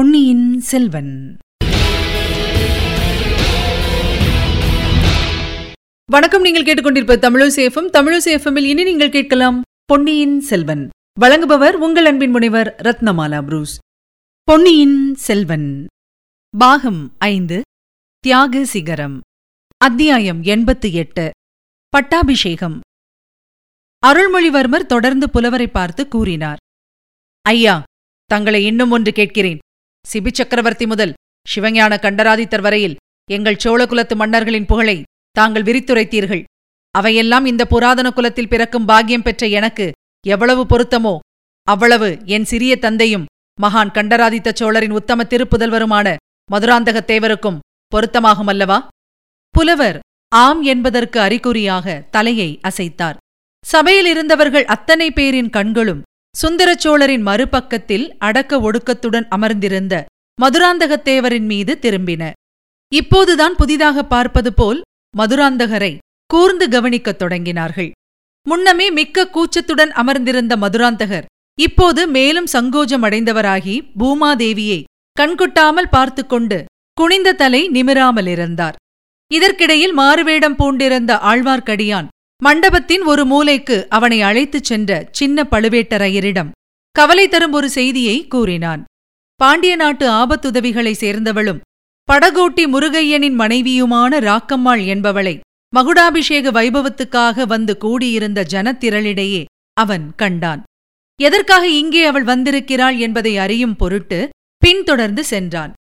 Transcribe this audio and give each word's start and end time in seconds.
பொன்னியின் 0.00 0.60
செல்வன். 0.60 1.36
வணக்கம் 6.04 6.42
நீங்கள் 6.42 6.64
கேட்டுக்கொண்டிருப்ப 6.64 7.16
தமிழசேஃபம் 7.16 7.90
தமிழசேஃபமில் 7.92 8.64
இனி 8.64 8.82
நீங்கள் 8.82 9.10
கேட்கலாம் 9.10 9.62
பொன்னியின் 9.84 10.40
செல்வன். 10.40 10.88
வழங்குபவர் 11.20 11.72
உங்கள் 11.72 12.04
அன்பின் 12.04 12.30
முனைவர் 12.30 12.76
ரத்னமாலா 12.82 13.42
புரூஸ். 13.42 13.78
பொன்னியின் 14.42 15.14
செல்வன். 15.14 15.86
பாகம் 16.58 17.14
ஐந்து 17.18 17.62
தியாக 18.18 18.64
சிகரம். 18.64 19.20
அத்தியாயம் 19.76 20.42
எண்பத்து 20.42 20.92
எட்டு 20.92 21.30
பட்டாபிஷேகம். 21.88 22.80
அருள்மொழிவர்மர் 24.06 24.86
தொடர்ந்து 24.86 25.30
புலவரை 25.30 25.68
பார்த்து 25.68 26.08
கூறினார். 26.08 26.56
ஐயா 27.42 27.82
தங்களை 28.24 28.64
இன்னும் 28.64 28.90
ஒன்று 28.90 29.12
கேட்கிறேன். 29.12 29.58
சிபி 30.04 30.32
சக்கரவர்த்தி 30.32 30.86
முதல் 30.86 31.12
சிவஞான 31.54 31.98
கண்டராதித்தர் 31.98 32.60
வரையில் 32.60 32.96
எங்கள் 33.30 33.58
சோழகுலத்து 33.64 34.14
மன்னர்களின் 34.14 34.66
புகழை 34.66 35.02
தாங்கள் 35.30 35.62
விரித்துரைத்தீர்கள். 35.62 36.44
அவையெல்லாம் 36.90 37.44
இந்த 37.44 37.66
புராதன 37.66 38.10
குலத்தில் 38.10 38.48
பிறக்கும் 38.48 38.84
பாக்கியம் 38.84 39.22
பெற்ற 39.22 39.46
எனக்கு 39.46 39.92
எவ்வளவு 40.26 40.62
பொருத்தமோ 40.64 41.18
அவ்வளவு 41.64 42.18
என் 42.24 42.44
சிறிய 42.44 42.76
தந்தையும் 42.76 43.24
மகான் 43.62 43.90
கண்டராதித்த 43.90 44.52
சோழரின் 44.54 44.90
உத்தம 44.90 45.22
திருப்புதல்வருமான 45.22 46.16
மதுராந்தகத் 46.52 47.10
தேவருக்கும் 47.10 47.58
பொருத்தமாகுமல்லவா? 47.96 48.78
புலவர் 49.50 49.98
ஆம் 50.28 50.62
என்பதற்கு 50.62 51.20
அறிகுறியாக 51.20 52.06
தலையை 52.10 52.60
அசைத்தார். 52.68 53.16
சபையில் 53.64 54.06
இருந்தவர்கள் 54.06 54.64
அத்தனை 54.64 55.10
பேரின் 55.10 55.50
கண்களும் 55.50 56.02
சுந்தரச்சோழரின் 56.34 57.24
மறுபக்கத்தில் 57.26 58.06
அடக்க 58.18 58.60
ஒடுக்கத்துடன் 58.60 59.26
அமர்ந்திருந்த 59.28 59.94
மதுராந்தகத்தேவரின் 60.38 61.48
மீது 61.52 61.72
திரும்பின. 61.82 62.22
இப்போதுதான் 62.92 63.54
புதிதாக 63.54 64.02
பார்ப்பது 64.02 64.50
போல் 64.52 64.80
மதுராந்தகரை 65.18 65.92
கூர்ந்து 66.26 66.66
கவனிக்கத் 66.68 67.20
தொடங்கினார்கள். 67.22 67.90
முன்னமே 68.46 68.86
மிக்க 68.90 69.28
கூச்சத்துடன் 69.34 69.92
அமர்ந்திருந்த 70.02 70.56
மதுராந்தகர் 70.56 71.26
இப்போது 71.58 72.02
மேலும் 72.06 72.48
சங்கோஜமடைந்தவராகி 72.52 73.74
பூமாதேவியை 73.98 74.80
கண்கொட்டாமல் 75.20 75.90
பார்த்து 75.90 76.22
கொண்டு 76.26 76.58
குனிந்த 76.96 77.32
தலை 77.32 77.62
நிமிராமலிருந்தார். 77.68 78.78
இதற்கிடையில் 79.30 79.92
மாறுவேடம் 79.92 80.56
பூண்டிருந்த 80.56 81.12
ஆழ்வார்க்கடியான் 81.30 82.08
மண்டபத்தின் 82.42 83.02
ஒரு 83.02 83.24
மூலைக்கு 83.24 83.86
அவனை 83.88 84.22
அழைத்துச் 84.22 84.64
சென்ற 84.64 85.08
சின்ன 85.10 85.46
பழுவேட்டரையரிடம் 85.50 86.50
கவலை 86.90 87.28
தரும் 87.28 87.52
ஒரு 87.52 87.70
செய்தியை 87.70 88.26
கூறினான். 88.26 88.84
பாண்டிய 89.36 89.76
நாட்டு 89.76 90.06
ஆபத்துதவிகளைச் 90.10 91.00
சேர்ந்தவளும் 91.00 91.60
படகோட்டி 92.08 92.64
முருகையனின் 92.74 93.36
மனைவியுமான 93.38 94.20
ராக்கம்மாள் 94.20 94.82
என்பவளை 94.86 95.34
மகுடாபிஷேக 95.76 96.50
வைபவத்துக்காக 96.50 97.46
வந்து 97.46 97.76
கூடியிருந்த 97.76 98.46
ஜனத்திரளிடையே 98.50 99.44
அவன் 99.72 100.14
கண்டான். 100.14 100.62
எதற்காக 101.20 101.68
இங்கே 101.68 102.04
அவள் 102.04 102.24
வந்திருக்கிறாள் 102.24 102.96
என்பதை 102.96 103.38
அறியும் 103.38 103.76
பொருட்டு 103.76 104.28
பின்தொடர்ந்து 104.58 105.24
சென்றான். 105.24 105.72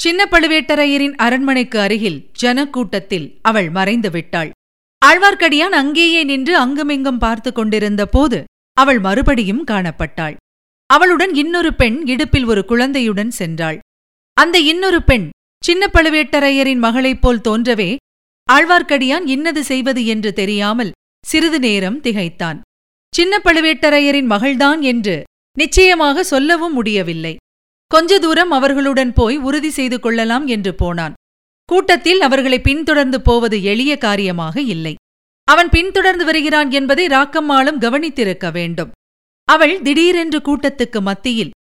சின்ன 0.00 0.28
பழுவேட்டரையரின் 0.30 1.16
அரண்மனைக்கு 1.16 1.78
அருகில் 1.78 2.20
ஜனக்கூட்டத்தில் 2.42 3.26
அவள் 3.42 3.70
மறைந்து 3.70 4.10
விட்டாள். 4.10 4.50
ஆழ்வார்க்கடியான் 5.06 5.74
அங்கேயே 5.80 6.20
நின்று 6.24 6.54
அங்குமிங்கும் 6.58 7.18
பார்த்து 7.18 7.50
கொண்டிருந்த 7.52 8.02
போது 8.06 8.38
அவள் 8.76 9.00
மறுபடியும் 9.00 9.64
காணப்பட்டாள். 9.70 10.36
அவளுடன் 10.90 11.32
இன்னொரு 11.34 11.70
பெண் 11.74 11.96
இடுப்பில் 12.06 12.44
ஒரு 12.44 12.62
குழந்தையுடன் 12.64 13.32
சென்றாள். 13.38 13.78
அந்த 14.36 14.56
இன்னொரு 14.58 15.00
பெண் 15.02 15.26
சின்ன 15.62 15.88
பழுவேட்டரையரின் 15.92 16.80
மகளைப் 16.86 17.22
போல் 17.22 17.44
தோன்றவே 17.48 17.90
ஆழ்வார்க்கடியான் 18.52 19.26
இன்னது 19.26 19.64
செய்வது 19.64 20.06
என்று 20.06 20.32
தெரியாமல் 20.32 20.94
சிறிது 21.24 21.58
நேரம் 21.58 22.00
திகைத்தான். 22.00 22.58
சின்ன 23.12 23.34
பழுவேட்டரையரின் 23.44 24.30
மகள்தான் 24.34 24.80
என்று 24.80 25.16
நிச்சயமாக 25.56 26.24
சொல்லவும் 26.24 26.72
முடியவில்லை. 26.72 27.34
கொஞ்ச 27.90 28.18
தூரம் 28.18 28.50
அவர்களுடன் 28.50 29.12
போய் 29.12 29.36
உறுதி 29.38 29.70
செய்து 29.70 30.00
கொள்ளலாம் 30.00 30.46
என்று 30.46 30.74
போனான். 30.74 31.14
கூட்டத்தில் 31.68 32.20
அவர்களை 32.26 32.58
பின்தொடர்ந்து 32.60 33.18
போவது 33.28 33.56
எளிய 33.72 33.92
காரியமாக 33.98 34.56
இல்லை. 34.74 34.94
அவன் 35.48 35.70
பின்தொடர்ந்து 35.74 36.24
வருகிறான் 36.28 36.70
என்பதை 36.78 37.04
ராக்கம்மாளும் 37.06 37.80
கவனித்திருக்க 37.84 38.46
வேண்டும். 38.52 38.90
அவள் 39.48 39.74
திடீரென்று 39.86 40.38
கூட்டத்துக்கு 40.48 41.00
மத்தியில் 41.08 41.52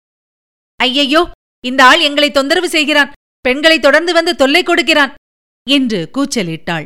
ஐயையோ 0.79 1.21
இந்த 1.63 1.81
ஆள் 1.89 2.01
எங்களை 2.07 2.29
தொந்தரவு 2.31 2.69
செய்கிறான். 2.69 3.13
பெண்களை 3.45 3.77
தொடர்ந்து 3.79 4.11
வந்து 4.13 4.33
தொல்லை 4.35 4.61
கொடுக்கிறான் 4.63 5.13
என்று 5.67 5.99
கூச்சலிட்டாள். 6.15 6.85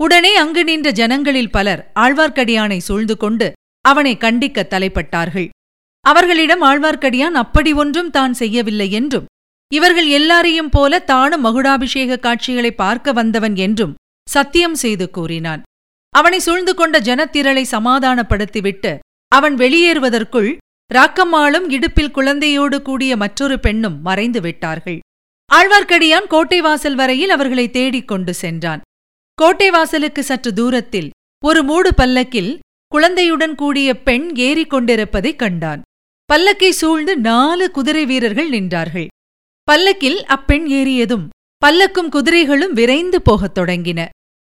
உடனே 0.00 0.32
அங்கு 0.34 0.62
நின்ற 0.64 0.88
ஜனங்களில் 1.00 1.54
பலர் 1.56 1.82
ஆழ்வார்க்கடியானை 2.04 2.78
சூழ்ந்து 2.88 3.16
கொண்டு 3.16 3.48
அவனை 3.84 4.14
கண்டிக்க 4.24 4.64
தலைப்பட்டார்கள். 4.72 5.48
அவர்களிடம் 6.04 6.62
ஆழ்வார்க்கடியான் 6.68 7.36
அப்படி 7.42 7.70
ஒன்றும் 7.82 8.10
தான் 8.10 8.34
செய்யவில்லை 8.40 8.88
என்றும் 9.00 9.28
இவர்கள் 9.74 10.08
எல்லாரையும் 10.08 10.68
போல 10.68 10.98
தானும் 10.98 11.44
மகுடாபிஷேக 11.44 12.18
காட்சிகளை 12.18 12.70
பார்க்க 12.70 13.12
வந்தவன் 13.12 13.56
என்றும் 13.56 13.94
சத்தியம் 14.30 14.74
செய்து 14.74 15.10
கூறினான். 15.10 15.62
அவனை 16.14 16.38
சூழ்ந்து 16.38 16.74
கொண்ட 16.74 17.00
ஜனத்திரளை 17.00 17.64
சமாதானப்படுத்திவிட்டு 17.70 18.98
அவன் 19.32 19.54
வெளியேறுவதற்குள் 19.56 20.56
ராக்கம்மாளும் 20.94 21.66
இடுப்பில் 21.68 22.14
குழந்தையோடு 22.14 22.82
கூடிய 22.82 23.16
மற்றொரு 23.16 23.60
பெண்ணும் 23.60 24.00
மறைந்து 24.00 24.40
விட்டார்கள். 24.40 24.98
ஆழ்வார்க்கடியான் 25.54 26.26
கோட்டை 26.26 26.60
வாசல் 26.60 26.94
வரையில் 26.94 27.30
அவர்களை 27.30 27.70
தேடிக் 27.70 28.08
கொண்டு 28.08 28.34
சென்றான். 28.34 28.80
கோட்டை 29.34 29.70
வாசலுக்கு 29.70 30.22
சற்று 30.22 30.52
தூரத்தில் 30.52 31.10
ஒரு 31.44 31.62
மூடு 31.62 31.94
பல்லக்கில் 31.94 32.58
குழந்தையுடன் 32.86 33.54
கூடிய 33.54 34.02
பெண் 34.02 34.36
ஏறிக் 34.36 34.70
கொண்டிருப்பதைக் 34.70 35.38
கண்டான். 35.38 35.80
பல்லக்கை 36.32 36.70
சூழ்ந்து 36.70 37.16
நாலு 37.16 37.70
குதிரை 37.70 38.06
வீரர்கள் 38.06 38.50
நின்றார்கள். 38.50 39.06
பல்லக்கில் 39.64 40.26
அப்பெண் 40.26 40.66
ஏறியதும் 40.66 41.28
பல்லக்கும் 41.66 42.08
குதிரைகளும் 42.08 42.72
விரைந்து 42.72 43.22
போகத் 43.22 43.58
தொடங்கின. 43.58 44.04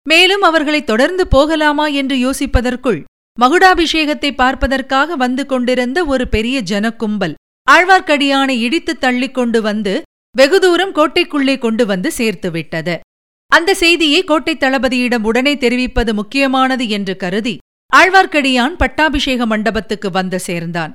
மேலும் 0.09 0.41
அவர்களை 0.41 0.83
தொடர்ந்து 0.83 1.27
போகலாமா 1.27 1.87
என்று 1.87 2.15
யோசிப்பதற்குள் 2.15 3.03
மகுடாபிஷேகத்தை 3.39 4.35
பார்ப்பதற்காக 4.35 5.15
வந்து 5.15 5.45
கொண்டிருந்த 5.45 6.05
ஒரு 6.05 6.27
பெரிய 6.27 6.61
ஜனக்கும்பல் 6.61 7.33
ஆழ்வார்க்கடியானை 7.71 8.61
இடித்துத் 8.61 8.99
தள்ளிக் 8.99 9.33
கொண்டு 9.33 9.61
வந்து 9.61 10.01
வெகு 10.37 10.59
தூரம் 10.59 10.93
கோட்டைக்குள்ளே 10.93 11.57
கொண்டு 11.57 11.85
வந்து 11.85 12.11
சேர்த்துவிட்டது 12.17 12.99
அந்த 13.47 13.73
செய்தியை 13.73 14.23
கோட்டைத் 14.23 14.63
தளபதியிடம் 14.63 15.23
உடனே 15.23 15.57
தெரிவிப்பது 15.57 16.13
முக்கியமானது 16.13 16.89
என்று 16.89 17.15
கருதி 17.15 17.57
ஆழ்வார்க்கடியான் 17.95 18.75
பட்டாபிஷேக 18.77 19.45
மண்டபத்துக்கு 19.45 20.11
வந்து 20.11 20.39
சேர்ந்தான். 20.39 20.93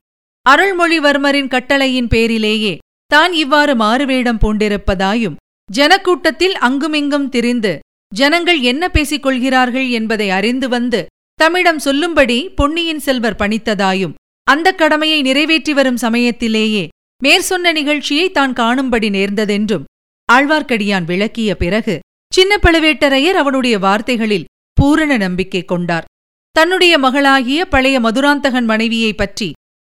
அருள்மொழிவர்மரின் 0.50 1.48
கட்டளையின் 1.48 2.08
பேரிலேயே 2.08 2.78
தான் 3.10 3.32
இவ்வாறு 3.32 3.74
மாறுவேடம் 3.74 4.38
பூண்டிருப்பதாயும் 4.38 5.36
ஜனக்கூட்டத்தில் 5.68 6.56
அங்குமிங்கும் 6.58 7.28
திரிந்து 7.28 7.78
ஜனங்கள் 8.12 8.60
என்ன 8.60 8.88
பேசிக் 8.88 9.22
கொள்கிறார்கள் 9.22 9.88
என்பதை 9.88 10.30
அறிந்து 10.30 10.68
வந்து 10.68 11.06
தம்மிடம் 11.34 11.78
சொல்லும்படி 11.78 12.48
பொன்னியின் 12.48 12.98
செல்வர் 12.98 13.38
பணித்ததாயும் 13.38 14.14
அந்த 14.42 14.72
கடமையை 14.72 15.22
நிறைவேற்றி 15.22 15.72
வரும் 15.74 15.96
சமயத்திலேயே 15.96 16.88
மேற்சொன்ன 17.24 17.72
நிகழ்ச்சியை 17.72 18.30
தான் 18.30 18.52
காணும்படி 18.52 19.08
நேர்ந்ததென்றும் 19.10 19.84
ஆழ்வார்க்கடியான் 20.32 21.04
விளக்கிய 21.04 21.56
பிறகு 21.56 21.98
சின்ன 22.32 22.58
பழுவேட்டரையர் 22.62 23.38
அவனுடைய 23.42 23.78
வார்த்தைகளில் 23.78 24.48
பூரண 24.72 25.16
நம்பிக்கை 25.16 25.64
கொண்டார். 25.64 26.06
தன்னுடைய 26.50 26.98
மகளாகிய 26.98 27.64
பழைய 27.64 28.00
மதுராந்தகன் 28.00 28.64
மனைவியைப் 28.64 29.16
பற்றி 29.16 29.48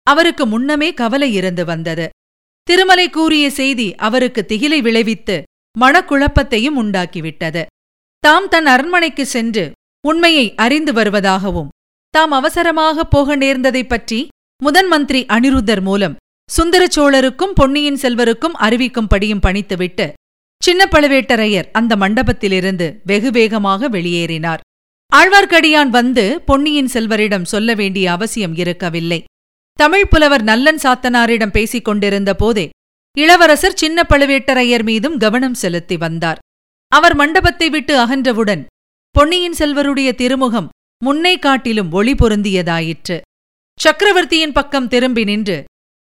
அவருக்கு 0.08 0.46
முன்னமே 0.46 0.94
கவலை 0.94 1.34
இருந்து 1.34 1.66
வந்தது. 1.66 2.10
திருமலை 2.68 3.10
கூறிய 3.10 3.50
செய்தி 3.50 3.96
அவருக்கு 3.96 4.46
திகிலை 4.48 4.82
விளைவித்து 4.82 5.44
மனக்குழப்பத்தையும் 5.80 6.78
உண்டாக்கிவிட்டது. 6.78 7.66
தாம் 8.20 8.48
தன் 8.48 8.66
அரண்மனைக்கு 8.66 9.26
சென்று 9.26 9.72
உண்மையை 10.08 10.56
அறிந்து 10.56 10.94
வருவதாகவும் 10.94 11.68
தாம் 12.10 12.32
அவசரமாக 12.32 13.04
போக 13.04 13.38
நேர்ந்ததைப் 13.38 13.88
பற்றி 13.88 14.28
முதன் 14.64 14.88
மந்திரி 14.88 15.26
அனிருத்தர் 15.26 15.82
மூலம் 15.82 16.16
சுந்தரச்சோழருக்கும் 16.58 17.52
பொன்னியின் 17.56 17.98
செல்வருக்கும் 18.02 18.56
அறிவிக்கும்படியும் 18.60 19.42
பணித்துவிட்டு 19.48 20.12
சின்ன 20.64 20.86
பழுவேட்டரையர் 20.86 21.66
அந்த 21.72 21.96
மண்டபத்திலிருந்து 21.96 23.00
வெகு 23.04 23.32
வேகமாக 23.32 23.90
வெளியேறினார். 23.90 24.60
ஆழ்வார்க்கடியான் 25.16 25.88
வந்து 25.88 26.42
பொன்னியின் 26.46 26.90
செல்வரிடம் 26.94 27.44
சொல்ல 27.44 27.74
வேண்டிய 27.74 28.12
அவசியம் 28.12 28.56
இருக்கவில்லை. 28.56 29.24
தமிழ் 29.80 30.10
புலவர் 30.12 30.44
நல்லன் 30.50 30.80
சாத்தனாரிடம் 30.84 31.54
பேசிக் 31.56 31.86
கொண்டிருந்த 31.88 32.32
போதே 32.34 32.64
இளவரசர் 33.18 33.80
சின்ன 33.82 34.04
பழுவேட்டரையர் 34.10 34.84
மீதும் 34.84 35.18
கவனம் 35.18 35.58
செலுத்தி 35.62 35.96
வந்தார். 35.98 36.40
அவர் 36.92 37.16
மண்டபத்தை 37.16 37.68
விட்டு 37.70 37.94
அகன்றவுடன் 38.04 38.64
பொன்னியின் 39.16 39.58
செல்வருடைய 39.60 40.10
திருமுகம் 40.12 40.70
முன்னை 41.06 41.34
காட்டிலும் 41.40 41.92
ஒளி 41.92 42.14
பொருந்தியதாயிற்று. 42.14 43.18
சக்கரவர்த்தியின் 43.80 44.56
பக்கம் 44.58 44.88
திரும்பி 44.88 45.24
நின்று 45.24 45.58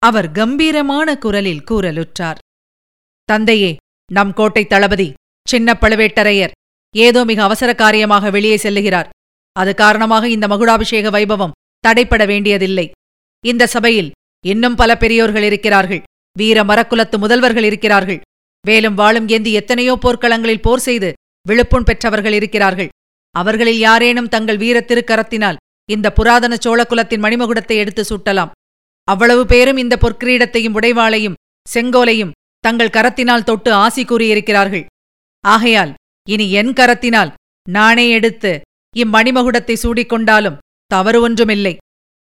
அவர் 0.03 0.29
கம்பீரமான 0.39 1.15
குரலில் 1.25 1.67
கூறலுற்றார். 1.71 2.41
தந்தையே 3.29 3.77
நம் 4.11 4.33
கோட்டை 4.33 4.65
தளபதி 4.67 5.09
சின்ன 5.49 5.77
பழுவேட்டரையர் 5.83 6.57
ஏதோ 6.95 7.21
மிக 7.25 7.43
அவசர 7.43 7.71
காரியமாக 7.75 8.31
வெளியே 8.31 8.59
செல்லுகிறார். 8.63 9.11
அது 9.57 9.75
காரணமாக 9.75 10.25
இந்த 10.29 10.47
மகுடாபிஷேக 10.49 11.11
வைபவம் 11.19 11.57
தடைப்பட 11.85 12.25
வேண்டியதில்லை. 12.27 12.87
இந்த 13.51 13.65
சபையில் 13.75 14.11
இன்னும் 14.45 14.77
பல 14.81 14.91
பெரியோர்கள் 15.03 15.47
இருக்கிறார்கள். 15.49 16.03
வீர 16.37 16.59
மரக்குலத்து 16.71 17.17
முதல்வர்கள் 17.25 17.67
இருக்கிறார்கள். 17.71 18.21
வேலும் 18.65 18.99
வாளும் 19.01 19.29
ஏந்தி 19.35 19.51
எத்தனையோ 19.61 19.95
போர்க்களங்களில் 20.05 20.65
போர் 20.67 20.85
செய்து 20.87 21.09
விழுப்புண் 21.47 21.87
பெற்றவர்கள் 21.89 22.37
இருக்கிறார்கள். 22.39 22.91
அவர்களில் 23.35 23.81
யாரேனும் 23.89 24.33
தங்கள் 24.35 24.61
வீரத்திருக்கரத்தினால் 24.63 25.61
இந்த 25.89 26.09
புராதன 26.19 26.57
சோழகுலத்தின் 26.65 27.25
மணிமகுடத்தை 27.25 27.77
எடுத்து 27.83 28.03
சூட்டலாம். 28.11 28.53
அவ்வளவு 29.09 29.43
பேரும் 29.53 29.81
இந்த 29.83 29.95
பொற்கிரீடத்தையும் 30.03 30.77
உடைவாளையும் 30.79 31.39
செங்கோலையும் 31.67 32.35
தங்கள் 32.65 32.95
கரத்தினால் 32.97 33.47
தொட்டு 33.49 33.71
ஆசி 33.85 34.03
கூறியிருக்கிறார்கள். 34.05 34.85
ஆகையால் 35.45 35.93
இனி 36.29 36.47
என் 36.61 36.73
கரத்தினால் 36.81 37.35
நானே 37.67 38.05
எடுத்து 38.19 38.53
இம்மணிமகுடத்தை 38.95 39.77
சூடிக்கொண்டாலும் 39.85 40.61
தவறு 40.91 41.19
ஒன்றுமில்லை. 41.27 41.75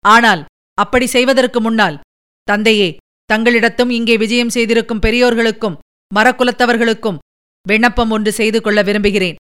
ஆனால் 0.05 0.41
அப்படி 0.77 1.07
செய்வதற்கு 1.07 1.59
முன்னால் 1.62 2.00
தந்தையே 2.47 2.89
தங்களிடத்தும் 3.29 3.91
இங்கே 3.97 4.15
விஜயம் 4.18 4.53
செய்திருக்கும் 4.56 5.03
பெரியோர்களுக்கும் 5.06 5.79
மரக்குலத்தவர்களுக்கும் 6.12 7.19
விண்ணப்பம் 7.65 8.12
ஒன்று 8.15 8.31
செய்து 8.31 8.59
கொள்ள 8.62 8.79
விரும்புகிறேன். 8.81 9.39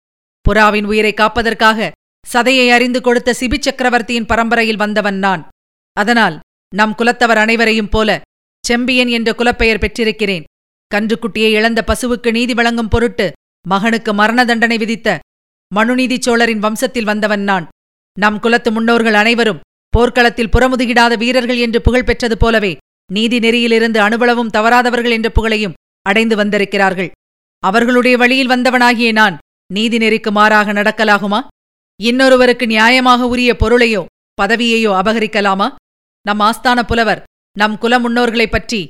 புறாவின் 0.44 0.86
உயிரை 0.90 1.12
காப்பதற்காக 1.14 1.90
சதையை 2.26 2.66
அறிந்து 2.72 3.00
கொடுத்த 3.00 3.34
சிபி 3.40 3.58
சக்கரவர்த்தியின் 3.60 4.28
பரம்பரையில் 4.30 4.80
வந்தவன் 4.82 5.18
நான். 5.24 5.42
அதனால் 5.96 6.36
நம் 6.72 6.94
குலத்தவர் 7.00 7.40
அனைவரையும் 7.44 7.90
போல 7.94 8.20
செம்பியன் 8.64 9.10
என்ற 9.16 9.30
குலப்பெயர் 9.34 9.82
பெற்றிருக்கிறேன். 9.82 10.46
கன்றுக்குட்டியை 10.90 11.50
இழந்த 11.58 11.80
பசுவுக்கு 11.90 12.30
நீதி 12.32 12.54
வழங்கும் 12.54 12.92
பொருட்டு 12.94 13.26
மகனுக்கு 13.66 14.12
மரண 14.14 14.40
தண்டனை 14.44 14.78
விதித்த 14.78 15.18
மனுநீதி 15.72 16.16
சோழரின் 16.26 16.64
வம்சத்தில் 16.64 17.08
வந்தவன் 17.10 17.44
நான். 17.50 17.68
நம் 18.16 18.40
குலத்து 18.40 18.70
முன்னோர்கள் 18.72 19.20
அனைவரும் 19.22 19.62
போர்க்களத்தில் 19.94 20.52
புறமுதுகிடாத 20.52 21.16
வீரர்கள் 21.16 21.56
என்று 21.56 21.80
புகழ் 21.80 22.04
பெற்றது 22.04 22.36
போலவே 22.36 22.72
நீதி 23.12 23.38
நெறியிலிருந்து 23.38 23.98
அணுவளவும் 23.98 24.50
தவறாதவர்கள் 24.50 25.10
என்ற 25.10 25.28
புகழையும் 25.30 25.76
அடைந்து 26.02 26.36
வந்திருக்கிறார்கள். 26.36 27.10
அவர்களுடைய 27.62 28.14
வழியில் 28.16 28.48
வந்தவனாகிய 28.48 29.12
நான் 29.12 29.36
நீதி 29.72 29.96
நெறிக்கு 29.96 30.30
மாறாக 30.30 30.72
நடக்கலாகுமா? 30.72 31.40
இன்னொருவருக்கு 32.02 32.66
நியாயமாக 32.66 33.22
உரிய 33.22 33.56
பொருளையோ 33.60 34.02
பதவியையோ 34.42 34.90
அபகரிக்கலாமா? 35.00 35.68
நம் 36.26 36.40
ஆஸ்தான 36.40 36.82
புலவர் 36.82 37.22
நம் 37.58 37.78
குல 37.78 37.98
முன்னோர்களைப் 37.98 38.50
பற்றி 38.50 38.80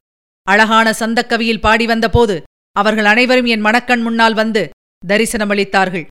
அழகான 0.46 0.94
சந்தக்கவியில் 1.00 1.60
பாடி 1.60 1.86
வந்தபோது 1.86 2.42
அவர்கள் 2.76 3.04
அனைவரும் 3.04 3.44
என் 3.44 3.64
மணக்கண் 3.64 4.02
முன்னால் 4.02 4.34
வந்து 4.34 4.62
தரிசனமளித்தார்கள். 5.02 6.06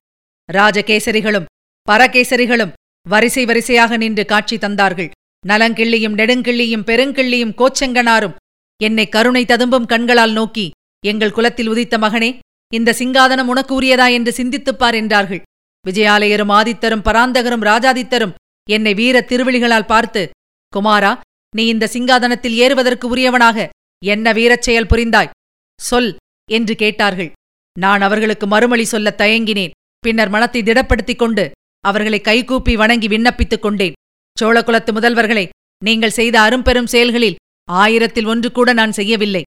ராஜகேசரிகளும் 0.54 1.50
பரகேசரிகளும் 1.88 2.74
வரிசை 3.10 3.46
வரிசையாக 3.46 3.98
நின்று 3.98 4.26
காட்சி 4.26 4.58
தந்தார்கள். 4.58 5.10
நலங்கிள்ளியும் 5.48 6.18
நெடுங்கிள்ளியும் 6.20 6.88
பெருங்கிள்ளியும் 6.90 7.56
கோச்செங்கனாரும் 7.60 8.36
என்னை 8.84 9.10
கருணை 9.10 9.46
ததும்பும் 9.46 9.86
கண்களால் 9.86 10.32
நோக்கி 10.32 10.72
எங்கள் 11.06 11.32
குலத்தில் 11.32 11.68
உதித்த 11.68 11.98
மகனே 11.98 12.30
இந்த 12.74 12.96
சிங்காதனம் 13.00 13.50
உனக்கு 13.54 13.82
உரியதா 13.82 14.08
என்று 14.12 14.32
சிந்தித்துப்பார் 14.38 14.94
என்றார்கள். 14.94 15.42
விஜயாலயரும் 15.86 16.54
ஆதித்தரும் 16.60 17.06
பராந்தகரும் 17.08 17.66
ராஜாதித்தரும் 17.70 18.34
என்னை 18.70 18.94
வீர 18.94 19.26
திருவிழிகளால் 19.30 19.86
பார்த்து 19.86 20.30
குமாரா 20.74 21.12
நீ 21.56 21.64
இந்த 21.68 21.90
சிங்காதனத்தில் 21.94 22.56
ஏறுவதற்கு 22.56 23.08
உரியவனாக 23.08 23.70
என்ன 24.06 24.32
வீரச் 24.32 24.62
செயல் 24.62 24.86
புரிந்தாய்? 24.86 25.34
சொல் 25.82 26.16
என்று 26.52 26.76
கேட்டார்கள். 26.76 27.32
நான் 27.80 28.02
அவர்களுக்கு 28.02 28.48
மறுமொழி 28.48 28.86
சொல்லத் 28.86 29.22
தயங்கினேன். 29.22 29.76
பின்னர் 30.00 30.30
மனத்தை 30.30 30.62
திடப்படுத்திக் 30.62 31.16
கொண்டு 31.16 31.52
அவர்களை 31.84 32.20
கைகூப்பி 32.22 32.76
வணங்கி 32.76 33.08
விண்ணப்பித்துக் 33.08 33.64
கொண்டேன் 33.66 33.98
சோழகுலத்து 34.38 34.92
முதல்வர்களே 34.98 35.46
நீங்கள் 35.86 36.18
செய்த 36.20 36.36
அரும்பெரும் 36.42 36.92
செயல்களில் 36.94 37.40
ஆயிரத்தில் 37.70 38.26
ஒன்று 38.26 38.50
கூட 38.52 38.74
நான் 38.74 38.92
செய்யவில்லை. 38.92 39.44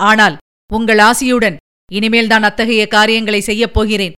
ஆனால் 0.00 0.36
உங்கள் 0.72 1.00
ஆசியுடன் 1.08 1.56
இனிமேல்தான் 1.92 2.42
அத்தகைய 2.42 2.82
காரியங்களை 2.86 3.40
செய்யப் 3.40 3.74
போகிறேன். 3.74 4.12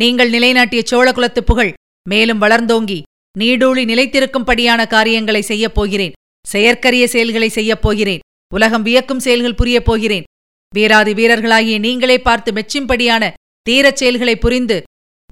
நீங்கள் 0.00 0.30
நிலைநாட்டிய 0.30 0.82
சோழகுலத்து 0.90 1.40
புகழ் 1.40 1.72
மேலும் 2.08 2.42
வளர்ந்தோங்கி 2.42 2.98
நீடூழி 3.38 3.82
நிலைத்திருக்கும்படியான 3.90 4.86
காரியங்களை 4.86 5.42
செய்யப் 5.42 5.74
போகிறேன். 5.74 6.16
செயற்கரிய 6.46 7.06
செயல்களை 7.06 7.48
செய்யப் 7.48 7.82
போகிறேன். 7.82 8.22
உலகம் 8.54 8.82
வியக்கும் 8.82 9.24
செயல்கள் 9.26 9.58
புரியப் 9.60 9.84
போகிறேன். 9.84 10.26
வீராதி 10.74 11.12
வீரர்களாகிய 11.12 11.78
நீங்களே 11.78 12.18
பார்த்து 12.18 12.52
மெச்சும்படியான 12.52 13.24
தீரச் 13.68 14.00
செயல்களை 14.00 14.36
புரிந்து 14.36 14.82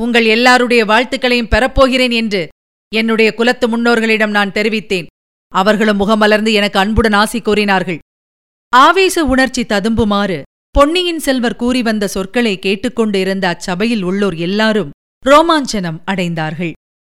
உங்கள் 0.00 0.24
எல்லாருடைய 0.24 0.84
வாழ்த்துக்களையும் 0.84 1.52
பெறப்போகிறேன் 1.54 2.12
என்று 2.12 2.48
என்னுடைய 2.92 3.34
குலத்து 3.34 3.66
முன்னோர்களிடம் 3.68 4.34
நான் 4.38 4.52
தெரிவித்தேன். 4.52 5.06
அவர்களும் 5.52 6.00
முகமலர்ந்து 6.00 6.52
எனக்கு 6.52 6.78
அன்புடன் 6.78 7.12
ஆசி 7.12 7.40
கூறினார்கள். 7.40 7.98
ஆவேச 8.76 9.24
உணர்ச்சி 9.24 9.62
ததும்புமாறு 9.62 10.42
பொன்னியின் 10.70 11.18
செல்வர் 11.18 11.56
கூறி 11.56 11.82
வந்த 11.82 12.04
சொற்களை 12.06 12.58
கேட்டுக்கொண்டு 12.58 13.20
இருந்த 13.20 13.48
அச்சபையில் 13.48 14.02
உள்ளோர் 14.02 14.36
எல்லாரும் 14.36 14.90
ரோமாஞ்சனம் 15.24 16.00
அடைந்தார்கள். 16.10 16.72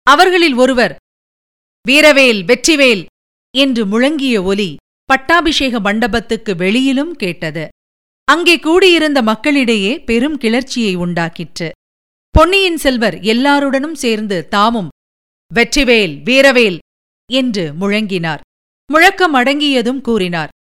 அவர்களில் 0.08 0.56
ஒருவர் 0.56 0.96
வீரவேல் 1.86 2.42
வெற்றிவேல் 2.46 3.04
என்று 3.56 3.84
முழங்கிய 3.86 4.44
ஒலி 4.44 4.76
பட்டாபிஷேக 5.06 5.80
மண்டபத்துக்கு 5.80 6.56
வெளியிலும் 6.56 7.14
கேட்டது. 7.16 7.68
அங்கே 8.28 8.56
கூடியிருந்த 8.60 9.22
மக்களிடையே 9.22 9.94
பெரும் 10.00 10.38
கிளர்ச்சியை 10.38 10.96
உண்டாக்கிற்று. 10.96 11.70
பொன்னியின் 12.36 12.78
செல்வர் 12.78 13.16
எல்லாருடனும் 13.31 13.96
சேர்ந்து 14.02 14.36
தாமும் 14.48 14.90
வெற்றிவேல் 15.52 16.14
வீரவேல் 16.28 16.78
என்று 17.30 17.64
முழங்கினார். 17.80 18.42
முழக்கம் 18.90 19.36
அடங்கியதும் 19.36 20.00
கூறினார். 20.02 20.52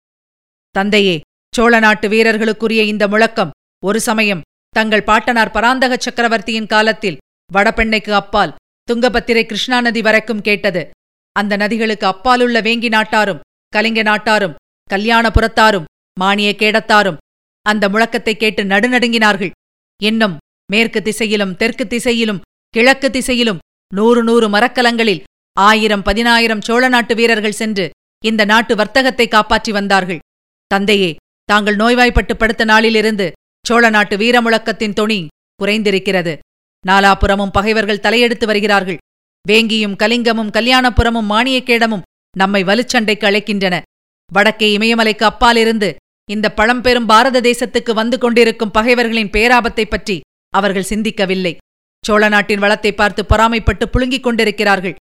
தந்தையே 0.75 1.15
சோழ 1.55 1.79
நாட்டு 1.79 2.09
வீரர்களுக்குரிய 2.09 2.81
இந்த 2.93 3.05
முழக்கம் 3.09 3.53
ஒரு 3.82 4.00
சமயம் 4.00 4.43
தங்கள் 4.75 5.06
பாட்டனார் 5.11 5.53
பராந்தக 5.56 5.99
சக்கரவர்த்தியின் 6.06 6.67
காலத்தில் 6.67 7.20
வடபெண்ணைக்கு 7.51 8.15
அப்பால் 8.20 8.56
துங்கபத்திரை 8.89 9.44
கிருஷ்ணா 9.46 9.81
நதி 9.81 10.03
வரைக்கும் 10.08 10.44
கேட்டது. 10.48 10.82
அந்த 11.37 11.53
நதிகளுக்கு 11.56 12.06
அப்பாலுள்ள 12.06 12.60
வேங்கி 12.60 12.93
நாட்டாரும் 12.96 13.43
கலிங்க 13.72 14.03
நாட்டாரும் 14.03 14.58
கல்யாணபுரத்தாரும் 14.91 15.89
மானிய 16.20 16.53
கேடத்தாரும் 16.58 17.22
அந்த 17.67 17.84
முழக்கத்தை 17.89 18.37
கேட்டு 18.37 18.65
நடுநடுங்கினார்கள். 18.65 19.55
இன்னும் 20.01 20.37
மேற்கு 20.72 21.03
திசையிலும் 21.03 21.56
தெற்கு 21.56 21.87
திசையிலும் 21.87 22.41
கிழக்கு 22.69 23.10
திசையிலும் 23.10 23.58
நூறு 23.94 24.25
நூறு 24.25 24.48
மரக்கலங்களில் 24.48 25.22
ஆயிரம் 25.53 26.03
பதினாயிரம் 26.03 26.60
சோழ 26.60 26.89
நாட்டு 26.89 27.15
வீரர்கள் 27.15 27.53
சென்று 27.53 27.91
இந்த 28.25 28.44
நாட்டு 28.44 28.77
வர்த்தகத்தை 28.77 29.29
காப்பாற்றி 29.29 29.72
வந்தார்கள். 29.72 30.19
தந்தையே 30.67 31.17
தாங்கள் 31.44 31.77
நோய்வாய்ப்பட்டு 31.77 32.37
படுத்த 32.37 32.65
நாளிலிருந்து 32.65 33.32
சோழ 33.67 33.91
நாட்டு 33.91 34.17
வீரமுழக்கத்தின் 34.17 34.93
தொனி 34.93 35.27
குறைந்திருக்கிறது. 35.63 36.39
நாலாபுறமும் 36.87 37.51
பகைவர்கள் 37.53 38.01
தலையெடுத்து 38.01 38.46
வருகிறார்கள். 38.46 38.96
வேங்கியும் 39.48 39.96
கலிங்கமும் 40.03 40.51
கல்யாணபுரமும் 40.51 41.31
மானியக்கேடமும் 41.31 42.03
நம்மை 42.37 42.65
வலுச்சண்டைக்கு 42.65 43.25
அழைக்கின்றன. 43.25 43.82
வடக்கே 44.32 44.77
இமயமலைக்கு 44.77 45.25
அப்பாலிருந்து 45.25 45.94
இந்த 46.31 46.53
பழம்பெரும் 46.53 47.06
பாரத 47.06 47.41
தேசத்துக்கு 47.41 47.94
வந்து 47.94 48.19
கொண்டிருக்கும் 48.19 48.70
பகைவர்களின் 48.70 49.31
பேராபத்தைப் 49.31 49.91
பற்றி 49.91 50.20
அவர்கள் 50.50 50.86
சிந்திக்கவில்லை. 50.88 51.56
சோழ 52.06 52.28
நாட்டின் 52.28 52.58
வளத்தை 52.58 52.93
பார்த்து 52.93 53.24
பொறாமைப்பட்டு 53.28 53.86
புழுங்கிக் 53.93 54.22
கொண்டிருக்கிறார்கள். 54.22 54.94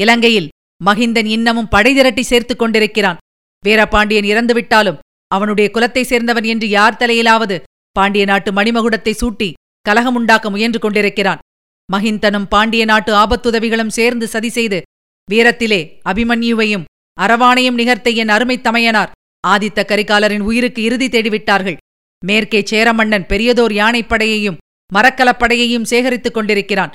இலங்கையில் 0.00 0.48
மகிந்தன் 0.84 1.26
இன்னமும் 1.26 1.68
படை 1.68 1.94
திரட்டி 1.94 2.22
சேர்த்துக் 2.22 2.58
கொண்டிருக்கிறான். 2.58 3.16
வீரபாண்டியன் 3.64 4.24
இறந்துவிட்டாலும் 4.24 4.98
அவனுடைய 5.26 5.70
குலத்தைச் 5.70 6.14
சேர்ந்தவன் 6.14 6.44
என்று 6.44 6.68
யார் 6.68 6.94
தலையிலாவது 6.94 7.62
பாண்டிய 7.92 8.24
நாட்டு 8.24 8.52
மணிமகுடத்தை 8.52 9.14
சூட்டி 9.20 9.52
கலகமுண்டாக்க 9.88 10.50
முயன்று 10.50 10.78
கொண்டிருக்கிறான். 10.78 11.38
மகிந்தனும் 11.92 12.44
பாண்டிய 12.48 12.84
நாட்டு 12.84 13.14
ஆபத்துதவிகளும் 13.14 13.88
சேர்ந்து 13.88 14.28
சதி 14.28 14.48
செய்து 14.48 14.82
வீரத்திலே 15.30 15.98
அபிமன்யுவையும் 16.04 16.84
அரவாணையும் 17.20 17.78
நிகர்த்த 17.78 18.14
என் 18.14 18.28
அருமைத் 18.28 18.62
தமையனார் 18.62 19.10
ஆதித்த 19.48 19.84
கரிகாலரின் 19.84 20.40
உயிருக்கு 20.40 20.82
இறுதி 20.82 21.08
தேடிவிட்டார்கள். 21.08 21.76
மேற்கே 22.24 22.60
சேரமன்னன் 22.60 23.26
பெரியதோர் 23.26 23.72
யானைப்படையையும் 23.72 24.56
மரக்கலப்படையையும் 24.92 25.82
சேகரித்துக் 25.82 26.34
கொண்டிருக்கிறான். 26.34 26.92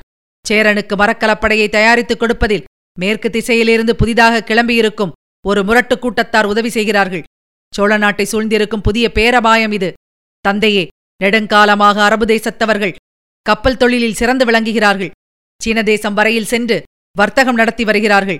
சேரனுக்கு 0.48 0.96
மரக்கலப்படையை 0.96 1.68
தயாரித்துக் 1.68 2.18
கொடுப்பதில் 2.18 2.64
மேற்கு 2.98 3.30
திசையிலிருந்து 3.30 3.90
புதிதாக 3.90 4.44
கிளம்பியிருக்கும் 4.46 5.12
ஒரு 5.46 5.64
முரட்டுக் 5.64 6.00
கூட்டத்தார் 6.00 6.46
உதவி 6.46 6.68
செய்கிறார்கள். 6.68 7.22
சோழ 7.74 7.96
நாட்டை 7.96 8.24
சூழ்ந்திருக்கும் 8.24 8.80
புதிய 8.80 9.12
பேரபாயம் 9.12 9.72
இது. 9.72 9.92
தந்தையே 10.40 10.88
நெடுங்காலமாக 11.24 11.96
அரபு 11.96 12.24
தேசத்தவர்கள் 12.24 12.94
கப்பல் 13.42 13.76
தொழிலில் 13.76 14.14
சிறந்து 14.14 14.44
விளங்குகிறார்கள். 14.44 15.10
சீன 15.62 15.82
தேசம் 15.82 16.14
வரையில் 16.14 16.44
சென்று 16.44 16.82
வர்த்தகம் 17.16 17.54
நடத்தி 17.54 17.84
வருகிறார்கள். 17.84 18.38